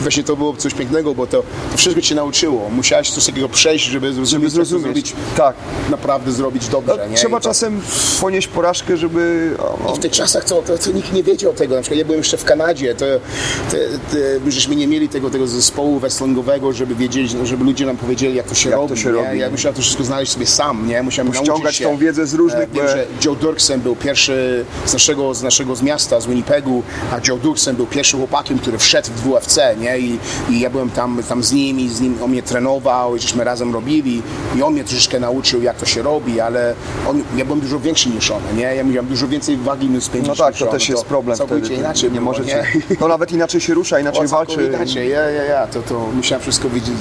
Właśnie 0.00 0.22
to 0.24 0.36
było 0.36 0.56
coś 0.56 0.74
pięknego, 0.74 1.14
bo 1.14 1.26
to, 1.26 1.42
to 1.72 1.76
wszystko 1.78 2.02
cię 2.02 2.14
nauczyło. 2.14 2.70
Musiałeś 2.70 3.10
coś 3.10 3.26
takiego 3.26 3.48
przejść, 3.48 3.84
żeby 3.86 4.12
zrozumieć, 4.12 4.30
Żeby 4.52 4.64
to 4.64 4.68
zrozumieć. 4.68 4.84
zrobić, 5.08 5.12
Tak. 5.36 5.56
naprawdę 5.90 6.32
zrobić 6.32 6.68
dobrze. 6.68 7.06
No, 7.10 7.16
trzeba 7.16 7.38
I 7.38 7.40
to- 7.40 7.48
czasem 7.48 7.80
ponieść 8.20 8.48
porażkę, 8.48 8.96
żeby... 8.96 9.50
O, 9.58 9.78
o, 9.92 9.94
w 9.94 9.98
tych 9.98 10.12
czasach 10.12 10.44
to, 10.44 10.62
to, 10.62 10.78
to 10.78 10.90
nikt 10.92 11.12
nie 11.12 11.22
wiedział 11.22 11.52
tego. 11.52 11.74
Na 11.74 11.80
przykład 11.80 11.98
ja 11.98 12.04
byłem 12.04 12.18
jeszcze 12.20 12.36
w 12.36 12.44
Kanadzie, 12.44 12.94
to, 12.94 13.04
to, 13.70 13.76
to 14.44 14.50
żeśmy 14.50 14.76
nie 14.76 14.86
mieli 14.86 15.08
tego, 15.08 15.30
tego 15.30 15.46
zespołu 15.46 15.98
wrestlingowego, 15.98 16.72
żeby 16.72 16.94
wiedzieć, 16.94 17.30
żeby 17.44 17.64
ludzie 17.64 17.86
nam 17.86 17.96
powiedzieli, 17.96 18.34
jak 18.34 18.46
to 18.46 18.54
się 18.54 18.70
Jak 18.70 18.78
to 18.78 18.82
robi. 18.88 19.00
się 19.00 19.06
nie? 19.08 19.12
robi. 19.14 19.38
Ja 19.38 19.50
musiałem 19.50 19.74
to 19.76 19.82
wszystko 19.82 20.04
znaleźć 20.04 20.32
sobie 20.32 20.46
sam, 20.46 20.88
nie? 20.88 21.02
Musiałem 21.02 21.34
Ściągać 21.34 21.76
się. 21.76 21.84
tą 21.84 21.96
wiedzę 21.96 22.26
z 22.26 22.34
różnych, 22.34 22.62
E, 22.62 22.66
Wiem, 22.66 22.88
że 22.88 23.06
Joe 23.24 23.34
Dirksen 23.36 23.80
był 23.80 23.96
pierwszy 23.96 24.64
z 24.86 24.92
naszego, 24.92 25.34
z 25.34 25.42
naszego 25.42 25.76
z 25.76 25.82
miasta, 25.82 26.20
z 26.20 26.26
Winnipegu, 26.26 26.82
a 27.12 27.20
Joe 27.28 27.38
Dirksen 27.38 27.76
był 27.76 27.86
pierwszym 27.86 28.18
chłopakiem, 28.18 28.58
który 28.58 28.78
wszedł 28.78 29.08
w 29.16 29.20
WFC, 29.20 29.76
nie? 29.80 29.81
I, 29.82 30.18
i 30.50 30.60
ja 30.60 30.70
byłem 30.70 30.90
tam, 30.90 31.22
tam 31.28 31.42
z 31.42 31.52
nim 31.52 31.80
i 31.80 31.88
z 31.88 32.00
nim 32.00 32.18
on 32.24 32.30
mnie 32.30 32.42
trenował 32.42 33.16
i 33.16 33.20
żeśmy 33.20 33.44
razem 33.44 33.72
robili 33.74 34.22
i 34.56 34.62
on 34.62 34.72
mnie 34.72 34.84
troszeczkę 34.84 35.20
nauczył, 35.20 35.62
jak 35.62 35.76
to 35.76 35.86
się 35.86 36.02
robi, 36.02 36.40
ale 36.40 36.74
on, 37.08 37.22
ja 37.36 37.44
byłem 37.44 37.60
dużo 37.60 37.80
większy 37.80 38.08
niż 38.08 38.30
on, 38.30 38.40
nie? 38.56 38.62
Ja 38.62 38.84
miałem 38.84 39.06
dużo 39.06 39.28
więcej 39.28 39.56
wagi 39.56 39.86
niż 39.88 40.04
spędzić 40.04 40.28
No 40.38 40.44
tak, 40.44 40.56
to 40.56 40.64
on. 40.66 40.70
też 40.70 40.88
jest 40.88 41.04
problem 41.04 41.36
Całkowicie 41.36 41.66
wtedy. 41.66 41.80
inaczej 41.80 42.10
nie 42.12 42.20
było, 42.20 42.32
możecie. 42.32 42.64
nie? 42.90 42.96
To 43.02 43.08
nawet 43.08 43.32
inaczej 43.32 43.60
się 43.60 43.74
rusza, 43.74 43.98
inaczej 44.04 44.24
O, 44.26 44.28
walczy. 44.28 44.52
całkowicie 44.56 44.76
Inaczej, 44.76 45.10
ja, 45.10 45.20
ja, 45.30 45.42
ja, 45.44 45.66
to, 45.66 45.82
to 45.82 46.06
musiałem 46.14 46.42
wszystko 46.42 46.70
wiedzieć, 46.70 46.94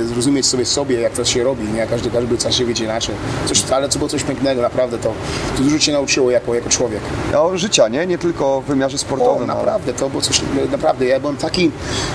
e, 0.00 0.04
zrozumieć 0.04 0.46
sobie 0.46 0.64
sobie, 0.66 1.00
jak 1.00 1.12
to 1.12 1.24
się 1.24 1.44
robi, 1.44 1.64
nie? 1.68 1.86
Każdy, 1.86 2.10
każdy 2.10 2.64
wiedzie 2.66 2.84
inaczej. 2.84 3.14
Coś, 3.46 3.70
ale 3.70 3.88
to 3.88 3.98
było 3.98 4.08
coś 4.08 4.22
pięknego, 4.22 4.62
naprawdę, 4.62 4.98
to, 4.98 5.12
to 5.56 5.62
dużo 5.62 5.78
cię 5.78 5.92
nauczyło 5.92 6.30
jako, 6.30 6.54
jako 6.54 6.68
człowiek. 6.68 7.00
No, 7.32 7.58
życia, 7.58 7.88
nie? 7.88 8.06
Nie 8.06 8.18
tylko 8.18 8.60
w 8.60 8.64
wymiarze 8.64 8.94
O, 8.96 8.98
sportowym. 8.98 9.36
ale- 9.36 9.46
naprawdę, 9.46 9.92
to 9.92 10.10
było 10.10 10.22
coś, 10.22 10.40
naprawdę, 10.72 11.06
ja 11.06 11.20
byłem, 11.20 11.36
taki, 11.36 11.70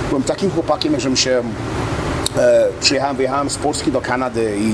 byłem 0.10 0.24
takim 0.24 0.52
chłopakiem, 0.52 1.00
żebym 1.00 1.18
się 1.18 1.44
przyjechałem, 2.82 3.16
wyjechałem 3.16 3.50
z 3.50 3.58
Polski 3.58 3.92
do 3.92 4.02
Kanady 4.02 4.56
i 4.60 4.74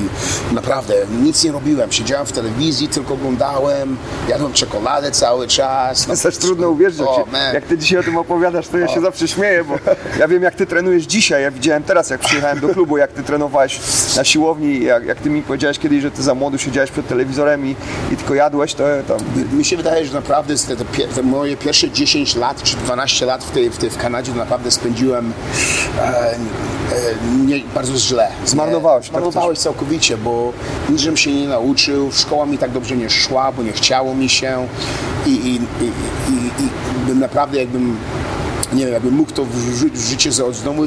naprawdę 0.55 0.93
nic 1.23 1.43
nie 1.43 1.51
robiłem. 1.51 1.91
Siedziałem 1.91 2.25
w 2.25 2.31
telewizji, 2.31 2.87
tylko 2.87 3.13
oglądałem, 3.13 3.97
jadłem 4.27 4.53
czekoladę 4.53 5.11
cały 5.11 5.47
czas. 5.47 6.05
To 6.05 6.11
jest 6.11 6.23
też 6.23 6.37
trudno 6.37 6.69
uwierzyć, 6.69 6.99
jak, 6.99 7.09
O, 7.09 7.15
się, 7.15 7.31
man. 7.31 7.53
jak 7.53 7.65
ty 7.65 7.77
dzisiaj 7.77 7.99
o 7.99 8.03
tym 8.03 8.17
opowiadasz, 8.17 8.67
to 8.67 8.77
ja 8.77 8.87
się 8.87 9.01
zawsze 9.01 9.27
śmieję, 9.27 9.63
bo 9.63 9.73
ja 10.19 10.27
wiem 10.27 10.43
jak 10.43 10.55
ty 10.55 10.65
trenujesz 10.65 11.03
dzisiaj, 11.03 11.43
ja 11.43 11.51
widziałem 11.51 11.83
teraz 11.83 12.09
jak 12.09 12.19
przyjechałem 12.19 12.59
do 12.59 12.69
klubu, 12.69 12.97
jak 12.97 13.11
ty 13.11 13.23
trenowałeś 13.23 13.79
na 14.17 14.23
siłowni, 14.23 14.83
jak, 14.83 15.05
jak 15.05 15.19
ty 15.19 15.29
mi 15.29 15.41
powiedziałeś 15.41 15.79
kiedyś, 15.79 16.01
że 16.01 16.11
ty 16.11 16.23
za 16.23 16.35
młodu 16.35 16.57
siedziałeś 16.57 16.91
przed 16.91 17.07
telewizorem 17.07 17.65
i, 17.65 17.75
i 18.11 18.17
tylko 18.17 18.33
jadłeś, 18.35 18.73
to 18.73 18.83
tam 19.07 19.17
Mi 19.57 19.65
się 19.65 19.77
wydaje, 19.77 20.05
że 20.05 20.13
naprawdę 20.13 20.55
te, 20.55 20.75
te, 20.75 20.83
te 21.15 21.23
moje 21.23 21.57
pierwsze 21.57 21.91
10 21.91 22.35
lat 22.35 22.63
czy 22.63 22.77
12 22.77 23.25
lat 23.25 23.43
w 23.43 23.51
tej, 23.51 23.69
w 23.69 23.77
tej 23.77 23.89
w 23.89 23.97
Kanadzie 23.97 24.31
to 24.31 24.37
naprawdę 24.37 24.71
spędziłem 24.71 25.33
e, 25.99 26.01
e, 26.01 26.35
nie, 27.51 27.63
bardzo 27.75 27.97
źle. 27.97 28.27
Zmarnowałeś, 28.45 29.05
Nie, 29.05 29.13
tak 29.13 29.21
Zmarnowałeś 29.21 29.59
całkowicie, 29.59 30.17
bo 30.17 30.53
nic 30.89 31.01
żem 31.01 31.17
się 31.17 31.33
nie 31.33 31.47
nauczył, 31.47 32.11
szkoła 32.11 32.45
mi 32.45 32.57
tak 32.57 32.71
dobrze 32.71 32.97
nie 32.97 33.09
szła, 33.09 33.51
bo 33.51 33.63
nie 33.63 33.71
chciało 33.71 34.15
mi 34.15 34.29
się 34.29 34.67
i, 35.25 35.29
i, 35.29 35.55
i, 35.55 35.85
i, 36.33 36.63
i 36.63 36.69
bym 37.07 37.19
naprawdę 37.19 37.59
jakbym 37.59 37.97
nie 38.73 38.85
wiem, 38.85 38.93
jakbym 38.93 39.13
mógł 39.13 39.31
to 39.31 39.45
wrzucić 39.45 39.99
w 39.99 40.09
życie 40.09 40.31
z 40.31 40.63
domu 40.63 40.83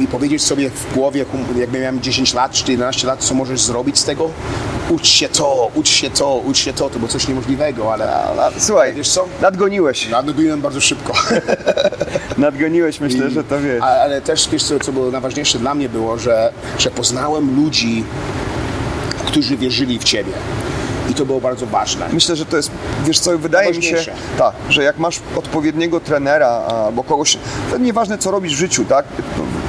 i 0.00 0.06
powiedzieć 0.06 0.42
sobie 0.42 0.70
w 0.70 0.94
głowie, 0.94 1.24
jakby 1.56 1.78
miałem 1.80 2.00
10 2.00 2.34
lat 2.34 2.52
czy 2.52 2.72
11 2.72 3.06
lat, 3.06 3.24
co 3.24 3.34
możesz 3.34 3.60
zrobić 3.60 3.98
z 3.98 4.04
tego? 4.04 4.30
Ucz 4.92 5.08
się 5.08 5.28
to, 5.28 5.70
ucz 5.74 5.88
się 5.88 6.10
to, 6.10 6.34
ucz 6.34 6.58
się 6.58 6.72
to, 6.72 6.90
to 6.90 6.98
było 6.98 7.08
coś 7.08 7.28
niemożliwego, 7.28 7.92
ale 7.92 8.08
słuchaj, 8.58 8.94
Wiesz 8.94 9.08
co? 9.08 9.24
nadgoniłeś, 9.42 10.08
nadrobiłem 10.08 10.60
bardzo 10.60 10.80
szybko. 10.80 11.12
nadgoniłeś, 12.38 13.00
myślę, 13.00 13.30
że 13.30 13.44
to 13.44 13.60
wiesz. 13.60 13.82
Ale 13.82 14.20
też 14.20 14.48
wiesz 14.48 14.64
co, 14.64 14.80
co 14.80 14.92
było 14.92 15.10
najważniejsze 15.10 15.58
dla 15.58 15.74
mnie 15.74 15.88
było, 15.88 16.18
że, 16.18 16.52
że 16.78 16.90
poznałem 16.90 17.56
ludzi, 17.56 18.04
którzy 19.26 19.56
wierzyli 19.56 19.98
w 19.98 20.04
Ciebie. 20.04 20.32
I 21.10 21.14
to 21.14 21.26
było 21.26 21.40
bardzo 21.40 21.66
ważne. 21.66 22.08
Myślę, 22.12 22.36
że 22.36 22.46
to 22.46 22.56
jest, 22.56 22.70
wiesz 23.04 23.20
co, 23.20 23.38
wydaje 23.38 23.72
mi 23.74 23.82
się, 23.82 23.96
tak, 24.38 24.54
że 24.68 24.82
jak 24.82 24.98
masz 24.98 25.20
odpowiedniego 25.36 26.00
trenera 26.00 26.48
albo 26.48 27.04
kogoś, 27.04 27.38
to 27.70 27.78
nieważne 27.78 28.18
co 28.18 28.30
robisz 28.30 28.54
w 28.54 28.58
życiu, 28.58 28.84
tak, 28.84 29.04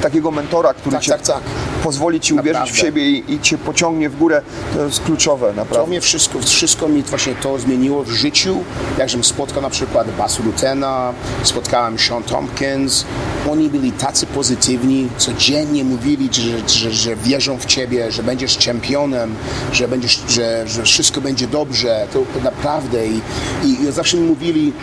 takiego 0.04 0.32
mentora, 0.32 0.74
który 0.74 0.94
Tak, 0.96 1.04
cię 1.04 1.12
tak, 1.12 1.22
tak. 1.22 1.42
pozwoli 1.84 2.20
ci 2.20 2.34
uwierzyć 2.34 2.52
w 2.52 2.54
Naprawdę. 2.54 2.82
siebie 2.82 3.10
i, 3.10 3.34
i 3.34 3.40
cię 3.40 3.58
pociągnie 3.58 4.10
w 4.10 4.18
górę, 4.18 4.42
to 4.74 4.86
jest 4.86 5.04
kluczowe, 5.04 5.50
To 5.50 5.54
naprawdę. 5.56 5.88
mnie 5.90 6.02
wszystko, 6.02 6.40
wszystko 6.40 6.88
mi 6.88 7.04
właśnie 7.04 7.36
to 7.36 7.60
zmieniło 7.60 8.04
w 8.04 8.10
życiu. 8.12 8.64
Jakżem 8.98 9.24
spotkał 9.24 9.62
na 9.62 9.70
przykład 9.70 10.08
Basu 10.18 10.44
Lutena, 10.44 11.14
spotkałem 11.44 12.00
Sean 12.00 12.24
Tompkins. 12.24 13.06
Oni 13.52 13.70
byli 13.70 13.92
tacy 13.92 14.26
pozytywni, 14.26 15.08
codziennie 15.18 15.84
mówili, 15.84 16.30
że, 16.32 16.70
że, 16.70 16.92
że 16.92 17.16
wierzą 17.16 17.58
w 17.58 17.66
ciebie, 17.66 18.12
że 18.12 18.24
będziesz 18.24 18.58
czempionem, 18.58 19.36
że, 19.72 19.88
będziesz, 19.88 20.20
że, 20.30 20.64
że 20.68 20.84
wszystko 20.84 21.22
będzie 21.22 21.48
dobrze. 21.48 22.08
To 22.14 22.24
naprawdę. 22.44 23.08
I, 23.08 23.22
i, 23.64 23.82
i 23.84 23.92
zawsze 23.92 24.18
mi 24.18 24.24
mówili, 24.24 24.74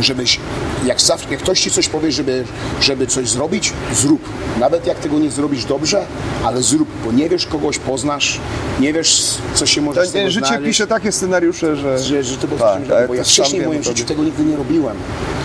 żebyś, 0.00 0.40
jak, 0.86 1.00
zawsze, 1.00 1.26
jak 1.30 1.40
ktoś 1.40 1.60
ci 1.60 1.70
coś 1.70 1.88
powie, 1.88 2.12
żeby, 2.12 2.44
żeby 2.80 3.06
coś 3.06 3.28
zrobić, 3.28 3.72
zrób. 3.92 4.28
Nawet 4.60 4.86
jak 4.86 4.98
tego 4.98 5.18
nie 5.18 5.30
zrobisz 5.30 5.64
dobrze, 5.64 6.06
ale 6.44 6.62
zrób, 6.62 6.88
bo 7.04 7.12
nie 7.12 7.28
wiesz, 7.28 7.46
kogoś 7.46 7.78
poznasz, 7.78 8.40
nie 8.80 8.92
wiesz, 8.92 9.24
co 9.54 9.66
się 9.66 9.80
może 9.82 10.00
To, 10.00 10.06
z 10.06 10.12
tego 10.12 10.30
życie 10.30 10.46
znaleźć. 10.46 10.66
pisze 10.66 10.86
takie 10.86 11.12
scenariusze, 11.12 11.76
że... 11.76 11.98
Że, 11.98 12.24
że 12.24 12.36
to 12.36 12.46
było 12.46 12.60
Tak, 12.60 12.88
tak, 12.88 13.08
bo 13.08 13.14
ja 13.14 13.24
wcześniej 13.24 13.62
w 13.62 13.66
moim 13.66 13.82
życiu 13.82 14.04
tego 14.04 14.22
nigdy 14.22 14.44
nie 14.44 14.56
robiłem. 14.56 14.96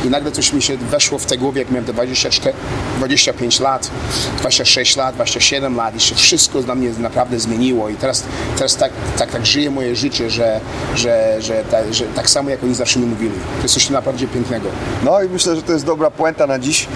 I 0.05 0.09
nagle 0.09 0.31
coś 0.31 0.53
mi 0.53 0.61
się 0.61 0.77
weszło 0.77 1.19
w 1.19 1.25
te 1.25 1.37
głowie, 1.37 1.61
jak 1.61 1.71
miałem 1.71 1.85
te 1.85 1.93
24, 1.93 2.55
25 2.97 3.59
lat, 3.59 3.91
26 4.39 4.95
lat, 4.95 5.15
27 5.15 5.75
lat 5.75 5.95
i 5.95 5.99
się 5.99 6.15
wszystko 6.15 6.61
dla 6.61 6.75
mnie 6.75 6.89
naprawdę 6.99 7.39
zmieniło. 7.39 7.89
I 7.89 7.95
teraz, 7.95 8.23
teraz 8.57 8.75
tak, 8.75 8.91
tak, 9.17 9.31
tak 9.31 9.45
żyję 9.45 9.71
moje 9.71 9.95
życie, 9.95 10.29
że, 10.29 10.59
że, 10.95 11.35
że, 11.39 11.63
ta, 11.71 11.77
że 11.93 12.05
tak 12.05 12.29
samo 12.29 12.49
jak 12.49 12.63
oni 12.63 12.75
zawsze 12.75 12.99
mi 12.99 13.05
mówili. 13.05 13.31
To 13.57 13.63
jest 13.63 13.73
coś 13.73 13.89
naprawdę 13.89 14.27
pięknego. 14.27 14.69
No 15.05 15.21
i 15.23 15.28
myślę, 15.29 15.55
że 15.55 15.61
to 15.61 15.73
jest 15.73 15.85
dobra 15.85 16.11
puenta 16.11 16.47
na 16.47 16.59
dziś. 16.59 16.87